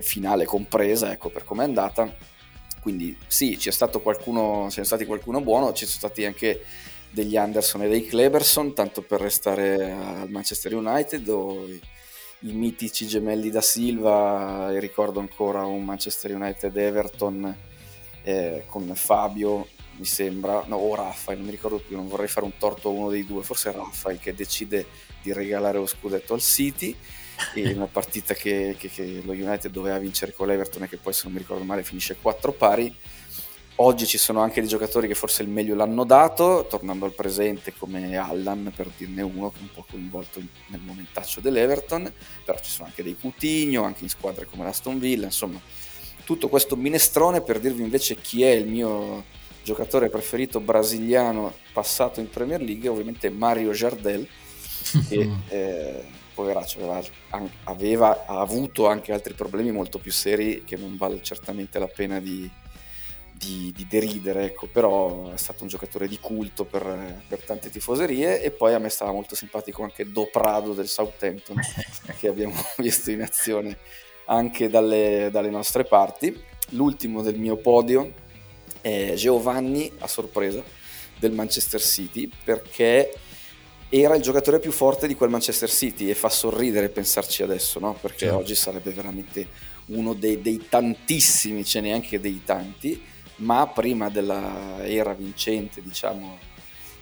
finale 0.00 0.44
compresa, 0.44 1.10
ecco 1.12 1.28
per 1.28 1.44
com'è 1.44 1.64
andata. 1.64 2.32
Quindi 2.80 3.16
sì, 3.26 3.56
c'è 3.56 3.70
stato 3.70 4.00
qualcuno, 4.00 4.66
c'è 4.68 4.84
stato 4.84 5.04
qualcuno 5.06 5.40
buono, 5.40 5.72
ci 5.72 5.86
sono 5.86 5.98
stati 5.98 6.24
anche 6.24 6.64
degli 7.10 7.36
Anderson 7.36 7.82
e 7.82 7.88
dei 7.88 8.06
Cleberson, 8.06 8.74
tanto 8.74 9.02
per 9.02 9.20
restare 9.20 9.92
al 9.92 10.28
Manchester 10.30 10.74
United 10.74 11.28
o 11.28 11.66
i 12.44 12.52
mitici 12.52 13.06
gemelli 13.06 13.50
da 13.50 13.60
Silva, 13.60 14.70
e 14.72 14.78
ricordo 14.78 15.20
ancora 15.20 15.64
un 15.64 15.84
Manchester 15.84 16.34
United 16.34 16.76
Everton 16.76 17.56
eh, 18.22 18.64
con 18.66 18.90
Fabio, 18.94 19.68
mi 19.96 20.04
sembra, 20.04 20.62
no, 20.66 20.76
o 20.76 20.94
Raffaele, 20.94 21.40
non 21.40 21.48
mi 21.48 21.54
ricordo 21.54 21.78
più, 21.78 21.96
non 21.96 22.08
vorrei 22.08 22.28
fare 22.28 22.44
un 22.44 22.56
torto 22.58 22.88
a 22.88 22.92
uno 22.92 23.08
dei 23.08 23.24
due, 23.24 23.42
forse 23.42 23.72
Raffaele 23.72 24.18
che 24.18 24.34
decide 24.34 24.86
di 25.22 25.32
regalare 25.32 25.78
lo 25.78 25.86
scudetto 25.86 26.34
al 26.34 26.40
City 26.40 26.94
e 27.54 27.72
una 27.72 27.86
partita 27.86 28.34
che, 28.34 28.76
che, 28.78 28.88
che 28.88 29.22
lo 29.24 29.32
United 29.32 29.70
doveva 29.70 29.98
vincere 29.98 30.32
con 30.32 30.46
l'Everton 30.46 30.82
e 30.82 30.88
che 30.88 30.98
poi 30.98 31.12
se 31.12 31.22
non 31.24 31.32
mi 31.32 31.38
ricordo 31.38 31.64
male 31.64 31.82
finisce 31.82 32.16
quattro 32.20 32.52
pari 32.52 32.94
Oggi 33.76 34.06
ci 34.06 34.18
sono 34.18 34.40
anche 34.40 34.60
dei 34.60 34.68
giocatori 34.68 35.08
che 35.08 35.16
forse 35.16 35.42
il 35.42 35.48
meglio 35.48 35.74
l'hanno 35.74 36.04
dato, 36.04 36.64
tornando 36.68 37.06
al 37.06 37.12
presente 37.12 37.74
come 37.76 38.16
Allan 38.16 38.72
per 38.74 38.88
dirne 38.96 39.22
uno 39.22 39.50
che 39.50 39.58
è 39.58 39.62
un 39.62 39.72
po' 39.72 39.84
coinvolto 39.90 40.40
nel 40.68 40.80
momentaccio 40.80 41.40
dell'Everton, 41.40 42.12
però 42.44 42.56
ci 42.60 42.70
sono 42.70 42.86
anche 42.86 43.02
dei 43.02 43.16
Coutinho, 43.18 43.82
anche 43.82 44.04
in 44.04 44.10
squadre 44.10 44.44
come 44.44 44.62
l'Aston 44.62 45.00
Villa, 45.00 45.24
insomma 45.24 45.60
tutto 46.24 46.48
questo 46.48 46.76
minestrone 46.76 47.40
per 47.42 47.58
dirvi 47.58 47.82
invece 47.82 48.14
chi 48.14 48.44
è 48.44 48.50
il 48.50 48.66
mio 48.66 49.24
giocatore 49.64 50.08
preferito 50.08 50.60
brasiliano 50.60 51.52
passato 51.72 52.20
in 52.20 52.30
Premier 52.30 52.60
League, 52.60 52.88
ovviamente 52.88 53.28
Mario 53.28 53.72
Jardel, 53.72 54.24
che 55.08 55.30
eh, 55.48 56.04
poveraccio 56.32 56.78
aveva, 56.80 57.10
aveva, 57.64 58.24
ha 58.26 58.38
avuto 58.38 58.86
anche 58.86 59.12
altri 59.12 59.34
problemi 59.34 59.72
molto 59.72 59.98
più 59.98 60.12
seri 60.12 60.62
che 60.62 60.76
non 60.76 60.96
vale 60.96 61.20
certamente 61.22 61.80
la 61.80 61.88
pena 61.88 62.20
di 62.20 62.48
di, 63.36 63.72
di, 63.74 63.86
deridere, 63.88 64.44
ecco, 64.44 64.66
però 64.66 65.32
è 65.32 65.36
stato 65.36 65.64
un 65.64 65.68
giocatore 65.68 66.06
di 66.06 66.18
culto 66.20 66.64
per, 66.64 67.22
per, 67.26 67.42
tante 67.42 67.68
tifoserie 67.68 68.40
e 68.40 68.50
poi 68.52 68.74
a 68.74 68.78
me 68.78 68.88
stava 68.88 69.12
molto 69.12 69.34
simpatico 69.34 69.82
anche 69.82 70.10
Do 70.10 70.28
Prado 70.30 70.72
del 70.72 70.88
Southampton 70.88 71.56
che 72.16 72.28
abbiamo 72.28 72.54
visto 72.78 73.10
in 73.10 73.22
azione 73.22 73.76
anche 74.26 74.68
dalle, 74.68 75.28
dalle 75.32 75.50
nostre 75.50 75.84
parti. 75.84 76.42
L'ultimo 76.70 77.22
del 77.22 77.36
mio 77.36 77.56
podio 77.56 78.12
è 78.80 79.14
Giovanni, 79.16 79.90
a 79.98 80.06
sorpresa, 80.06 80.62
del 81.18 81.32
Manchester 81.32 81.80
City 81.80 82.30
perché 82.44 83.12
era 83.88 84.16
il 84.16 84.22
giocatore 84.22 84.58
più 84.58 84.72
forte 84.72 85.06
di 85.06 85.14
quel 85.14 85.30
Manchester 85.30 85.70
City 85.70 86.08
e 86.08 86.14
fa 86.14 86.28
sorridere 86.28 86.88
pensarci 86.88 87.42
adesso, 87.42 87.78
no? 87.78 87.96
perché 88.00 88.26
certo. 88.26 88.36
oggi 88.36 88.54
sarebbe 88.54 88.90
veramente 88.90 89.48
uno 89.86 90.14
dei, 90.14 90.40
dei 90.40 90.66
tantissimi, 90.68 91.64
ce 91.64 91.80
n'è 91.80 91.90
anche 91.90 92.18
dei 92.18 92.42
tanti, 92.44 93.00
ma 93.36 93.66
prima 93.66 94.08
della 94.08 94.84
era 94.84 95.12
vincente, 95.14 95.82
diciamo, 95.82 96.38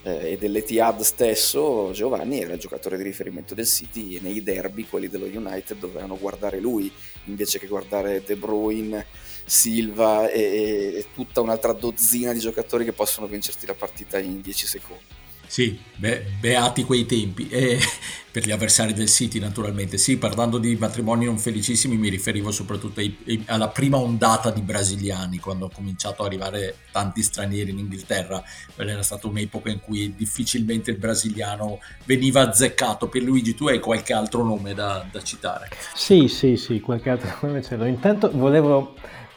eh, 0.03 0.33
e 0.33 0.37
dell'Etihad 0.37 1.01
stesso, 1.03 1.91
Giovanni 1.93 2.41
era 2.41 2.55
il 2.55 2.59
giocatore 2.61 2.97
di 2.97 3.03
riferimento 3.03 3.55
del 3.55 3.67
City 3.67 4.17
e 4.17 4.21
nei 4.21 4.43
derby, 4.43 4.87
quelli 4.87 5.09
dello 5.09 5.27
United, 5.27 5.79
dovevano 5.79 6.19
guardare 6.19 6.61
lui 6.61 6.91
invece 7.27 7.59
che 7.59 7.67
guardare 7.67 8.23
De 8.25 8.37
Bruyne, 8.37 9.07
Silva 9.45 10.31
e, 10.31 10.41
e 10.41 11.07
tutta 11.15 11.41
un'altra 11.41 11.73
dozzina 11.73 12.33
di 12.33 12.39
giocatori 12.39 12.85
che 12.85 12.93
possono 12.93 13.27
vincerti 13.27 13.67
la 13.67 13.75
partita 13.75 14.19
in 14.19 14.41
10 14.41 14.67
secondi. 14.67 15.21
Sì, 15.53 15.79
be- 15.97 16.25
beati 16.41 16.83
quei 16.83 17.05
tempi. 17.05 17.47
E 17.51 17.79
per 18.33 18.47
gli 18.47 18.53
avversari 18.53 18.95
del 18.95 19.11
City, 19.11 19.39
naturalmente. 19.39 19.99
Sì, 19.99 20.17
parlando 20.17 20.57
di 20.57 20.77
matrimoni 20.77 21.27
non 21.27 21.37
felicissimi, 21.37 21.99
mi 21.99 22.09
riferivo 22.09 22.51
soprattutto 22.51 23.01
ai, 23.01 23.15
ai, 23.27 23.45
alla 23.49 23.69
prima 23.69 23.99
ondata 23.99 24.51
di 24.51 24.63
brasiliani, 24.63 25.39
quando 25.41 25.67
ho 25.67 25.71
cominciato 25.71 26.23
ad 26.23 26.29
arrivare 26.29 26.77
tanti 26.91 27.23
stranieri 27.23 27.71
in 27.71 27.81
Inghilterra. 27.81 28.43
Quella 28.75 28.93
era 28.93 29.03
stata 29.03 29.27
un'epoca 29.27 29.69
in 29.69 29.81
cui 29.81 30.15
difficilmente 30.17 30.91
il 30.91 30.97
brasiliano 30.97 31.81
veniva 32.07 32.41
azzeccato. 32.41 33.09
Per 33.09 33.21
Luigi, 33.21 33.55
tu 33.55 33.69
hai 33.69 33.79
qualche 33.79 34.15
altro 34.15 34.45
nome 34.45 34.73
da, 34.73 35.05
da 35.13 35.23
citare? 35.23 35.69
Sì, 35.95 36.29
sì, 36.29 36.57
sì, 36.57 36.81
qualche 36.81 37.11
altro 37.11 37.31
nome 37.47 37.61
ce 37.61 37.77
l'ho. 37.77 37.85
Intanto 37.85 38.31
volevo 38.33 38.95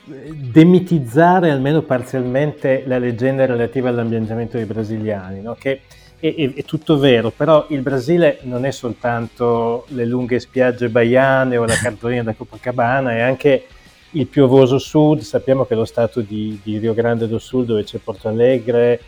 eh, 0.09 0.31
demitizzare 0.33 1.51
almeno 1.51 1.81
parzialmente 1.81 2.85
la 2.87 2.99
leggenda 2.99 3.45
relativa 3.45 3.89
all'ambientamento 3.89 4.55
dei 4.55 4.65
brasiliani, 4.65 5.41
no? 5.41 5.55
che 5.59 5.81
è, 6.19 6.53
è, 6.55 6.63
tutto 6.63 6.97
vero, 6.97 7.29
però 7.29 7.65
il 7.69 7.81
Brasile 7.81 8.39
non 8.43 8.65
è 8.65 8.71
soltanto 8.71 9.85
le 9.89 10.05
lunghe 10.05 10.39
spiagge 10.39 10.89
baiane 10.89 11.57
o 11.57 11.65
la 11.65 11.75
cartolina 11.75 12.23
da 12.23 12.33
Copacabana, 12.33 13.11
è 13.11 13.21
anche 13.21 13.67
il 14.11 14.27
piovoso 14.27 14.77
sud, 14.77 15.19
sappiamo 15.19 15.65
che 15.65 15.75
lo 15.75 15.85
stato 15.85 16.21
di, 16.21 16.59
di 16.63 16.77
Rio 16.77 16.93
Grande 16.93 17.27
do 17.27 17.37
Sul 17.37 17.65
dove 17.65 17.83
c'è 17.83 17.97
Porto 17.97 18.27
Alegre 18.27 19.01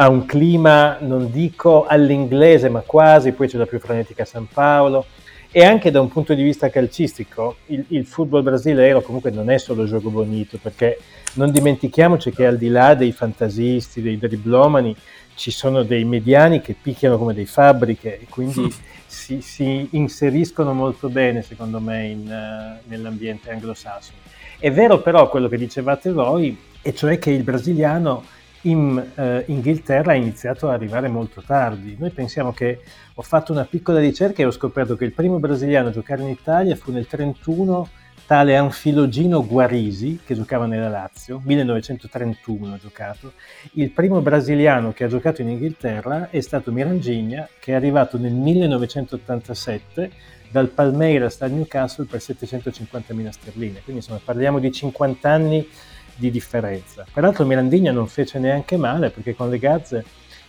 ha 0.00 0.08
un 0.08 0.24
clima, 0.24 0.96
non 1.00 1.30
dico 1.30 1.84
all'inglese, 1.86 2.70
ma 2.70 2.80
quasi, 2.80 3.32
poi 3.32 3.48
c'è 3.48 3.58
la 3.58 3.66
più 3.66 3.78
frenetica 3.78 4.24
San 4.24 4.48
Paolo, 4.48 5.04
e 5.50 5.62
anche 5.62 5.90
da 5.90 6.00
un 6.00 6.08
punto 6.08 6.32
di 6.32 6.42
vista 6.42 6.70
calcistico 6.70 7.56
il, 7.66 7.84
il 7.88 8.06
football 8.06 8.42
brasileiro 8.44 9.02
comunque 9.02 9.32
non 9.32 9.50
è 9.50 9.58
solo 9.58 9.84
gioco 9.84 10.08
bonito, 10.08 10.58
perché 10.60 10.98
non 11.34 11.50
dimentichiamoci 11.50 12.30
che 12.30 12.46
al 12.46 12.56
di 12.56 12.68
là 12.68 12.94
dei 12.94 13.12
fantasisti, 13.12 14.00
dei 14.00 14.16
driblomani, 14.16 14.96
ci 15.40 15.50
sono 15.50 15.84
dei 15.84 16.04
mediani 16.04 16.60
che 16.60 16.76
picchiano 16.78 17.16
come 17.16 17.32
dei 17.32 17.46
fabbriche 17.46 18.20
e 18.20 18.26
quindi 18.28 18.70
si, 19.06 19.40
si, 19.40 19.88
inseriscono 19.92 20.74
molto 20.74 21.08
bene, 21.08 21.40
secondo 21.40 21.80
me, 21.80 22.08
in, 22.08 22.26
uh, 22.26 22.86
nell'ambiente 22.86 23.50
anglosassone. 23.50 24.18
È 24.58 24.70
vero 24.70 25.00
però 25.00 25.30
quello 25.30 25.48
che 25.48 25.56
dicevate 25.56 26.12
voi, 26.12 26.54
e 26.82 26.94
cioè 26.94 27.18
che 27.18 27.30
il 27.30 27.42
brasiliano 27.42 28.22
in 28.62 29.02
uh, 29.14 29.50
Inghilterra 29.50 30.12
ha 30.12 30.14
iniziato 30.14 30.68
ad 30.68 30.74
arrivare 30.74 31.08
molto 31.08 31.42
tardi. 31.42 31.96
Noi 31.98 32.10
pensiamo 32.10 32.52
che 32.52 32.82
ho 33.14 33.22
fatto 33.22 33.52
una 33.52 33.64
piccola 33.64 33.98
ricerca 33.98 34.42
e 34.42 34.44
ho 34.44 34.50
scoperto 34.50 34.94
che 34.94 35.06
il 35.06 35.12
primo 35.14 35.38
brasiliano 35.38 35.88
a 35.88 35.92
giocare 35.92 36.20
in 36.20 36.28
Italia 36.28 36.76
fu 36.76 36.92
nel 36.92 37.06
1931 37.10 37.88
tale 38.30 38.54
Anfilogino 38.54 39.44
Guarisi, 39.44 40.20
che 40.24 40.36
giocava 40.36 40.64
nella 40.66 40.88
Lazio, 40.88 41.42
1931 41.44 42.74
ha 42.74 42.78
giocato. 42.78 43.32
Il 43.72 43.90
primo 43.90 44.20
brasiliano 44.20 44.92
che 44.92 45.02
ha 45.02 45.08
giocato 45.08 45.42
in 45.42 45.48
Inghilterra 45.48 46.30
è 46.30 46.40
stato 46.40 46.70
Mirangigna, 46.70 47.48
che 47.58 47.72
è 47.72 47.74
arrivato 47.74 48.18
nel 48.18 48.32
1987 48.32 50.12
dal 50.48 50.68
Palmeiras 50.68 51.42
al 51.42 51.50
Newcastle 51.50 52.04
per 52.04 52.20
750.000 52.20 53.30
sterline. 53.30 53.80
Quindi 53.82 53.94
insomma 54.00 54.20
parliamo 54.24 54.60
di 54.60 54.70
50 54.70 55.28
anni 55.28 55.68
di 56.14 56.30
differenza. 56.30 57.04
Peraltro 57.12 57.44
Mirandigna 57.44 57.90
non 57.90 58.06
fece 58.06 58.38
neanche 58.38 58.76
male 58.76 59.10
perché 59.10 59.34
con 59.34 59.50
le 59.50 59.58
Gazze 59.58 60.04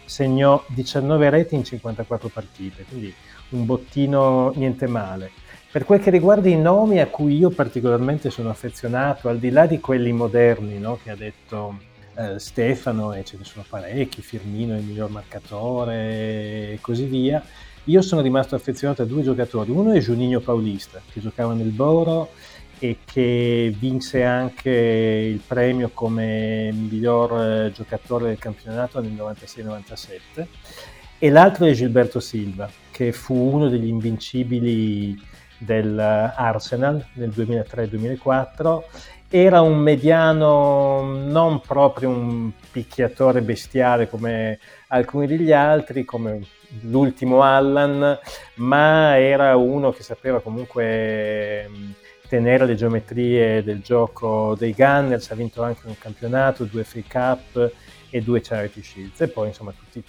segnò 0.05 0.63
19 0.67 1.29
reti 1.31 1.55
in 1.55 1.63
54 1.63 2.29
partite, 2.29 2.83
quindi 2.83 3.11
un 3.49 3.65
bottino 3.65 4.51
niente 4.55 4.85
male. 4.85 5.31
Per 5.71 5.85
quel 5.85 6.01
che 6.01 6.09
riguarda 6.09 6.49
i 6.49 6.57
nomi 6.57 6.99
a 6.99 7.07
cui 7.07 7.37
io 7.37 7.49
particolarmente 7.49 8.29
sono 8.29 8.49
affezionato, 8.49 9.29
al 9.29 9.39
di 9.39 9.51
là 9.51 9.67
di 9.67 9.79
quelli 9.79 10.11
moderni 10.11 10.77
no, 10.77 10.99
che 11.01 11.11
ha 11.11 11.15
detto 11.15 11.79
eh, 12.17 12.37
Stefano, 12.39 13.13
e 13.13 13.23
ce 13.23 13.37
ne 13.37 13.45
sono 13.45 13.63
parecchi, 13.69 14.21
Firmino 14.21 14.75
è 14.75 14.79
il 14.79 14.83
miglior 14.83 15.09
marcatore 15.09 16.73
e 16.73 16.79
così 16.81 17.05
via, 17.05 17.41
io 17.85 18.01
sono 18.01 18.19
rimasto 18.19 18.53
affezionato 18.53 19.03
a 19.03 19.05
due 19.05 19.23
giocatori. 19.23 19.71
Uno 19.71 19.93
è 19.93 19.99
Juninho 19.99 20.41
Paulista, 20.41 21.01
che 21.09 21.21
giocava 21.21 21.53
nel 21.53 21.69
Boro 21.69 22.31
e 22.77 22.97
che 23.05 23.73
vinse 23.79 24.25
anche 24.25 24.69
il 24.69 25.39
premio 25.39 25.89
come 25.93 26.69
miglior 26.73 27.41
eh, 27.41 27.71
giocatore 27.71 28.27
del 28.27 28.39
campionato 28.39 28.99
nel 28.99 29.13
96-97 29.13 30.47
e 31.17 31.29
l'altro 31.29 31.65
è 31.65 31.71
Gilberto 31.71 32.19
Silva, 32.19 32.69
che 32.89 33.13
fu 33.13 33.35
uno 33.35 33.69
degli 33.69 33.87
invincibili 33.87 35.29
dell'Arsenal 35.61 37.05
nel 37.13 37.29
2003-2004. 37.29 38.81
Era 39.29 39.61
un 39.61 39.77
mediano, 39.77 41.01
non 41.03 41.61
proprio 41.61 42.09
un 42.09 42.51
picchiatore 42.71 43.41
bestiale 43.41 44.09
come 44.09 44.59
alcuni 44.87 45.25
degli 45.25 45.53
altri, 45.53 46.03
come 46.03 46.41
l'ultimo 46.81 47.41
Allan, 47.41 48.19
ma 48.55 49.17
era 49.17 49.55
uno 49.55 49.91
che 49.91 50.03
sapeva 50.03 50.41
comunque 50.41 51.69
tenere 52.27 52.65
le 52.65 52.75
geometrie 52.75 53.63
del 53.63 53.81
gioco 53.81 54.55
dei 54.57 54.73
Gunners, 54.73 55.31
ha 55.31 55.35
vinto 55.35 55.63
anche 55.63 55.87
un 55.87 55.97
campionato, 55.97 56.65
due 56.65 56.83
Free 56.83 57.05
Cup 57.07 57.71
e 58.09 58.21
due 58.21 58.41
Charity 58.41 58.81
Shields. 58.81 59.21
E 59.21 59.27
poi, 59.29 59.47
insomma, 59.47 59.71
tutti, 59.71 60.03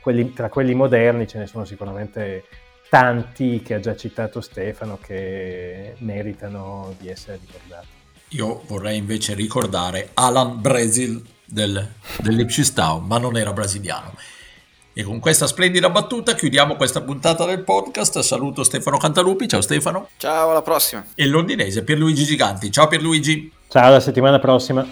quelli, 0.00 0.32
tra 0.32 0.48
quelli 0.48 0.74
moderni 0.74 1.26
ce 1.26 1.38
ne 1.38 1.46
sono 1.46 1.64
sicuramente 1.64 2.44
tanti 2.88 3.62
che 3.62 3.74
ha 3.74 3.80
già 3.80 3.94
citato 3.96 4.40
Stefano 4.40 4.98
che 5.00 5.94
meritano 5.98 6.94
di 6.98 7.08
essere 7.08 7.38
ricordati. 7.40 7.86
Io 8.30 8.62
vorrei 8.66 8.98
invece 8.98 9.34
ricordare 9.34 10.10
Alan 10.14 10.60
Brazil 10.60 11.22
del, 11.44 11.86
dell'Ipsis 12.18 12.72
Town, 12.72 13.06
ma 13.06 13.18
non 13.18 13.36
era 13.36 13.52
brasiliano. 13.52 14.14
E 14.92 15.04
con 15.04 15.20
questa 15.20 15.46
splendida 15.46 15.90
battuta 15.90 16.34
chiudiamo 16.34 16.74
questa 16.74 17.00
puntata 17.02 17.44
del 17.44 17.60
podcast. 17.60 18.18
Saluto 18.18 18.64
Stefano 18.64 18.96
Cantalupi, 18.96 19.46
ciao 19.46 19.60
Stefano. 19.60 20.08
Ciao, 20.16 20.50
alla 20.50 20.62
prossima. 20.62 21.06
E 21.14 21.22
il 21.22 21.30
londinese 21.30 21.84
Pierluigi 21.84 22.24
Giganti. 22.24 22.70
Ciao 22.72 22.88
Pierluigi. 22.88 23.52
Ciao, 23.68 23.86
alla 23.86 24.00
settimana 24.00 24.40
prossima. 24.40 24.84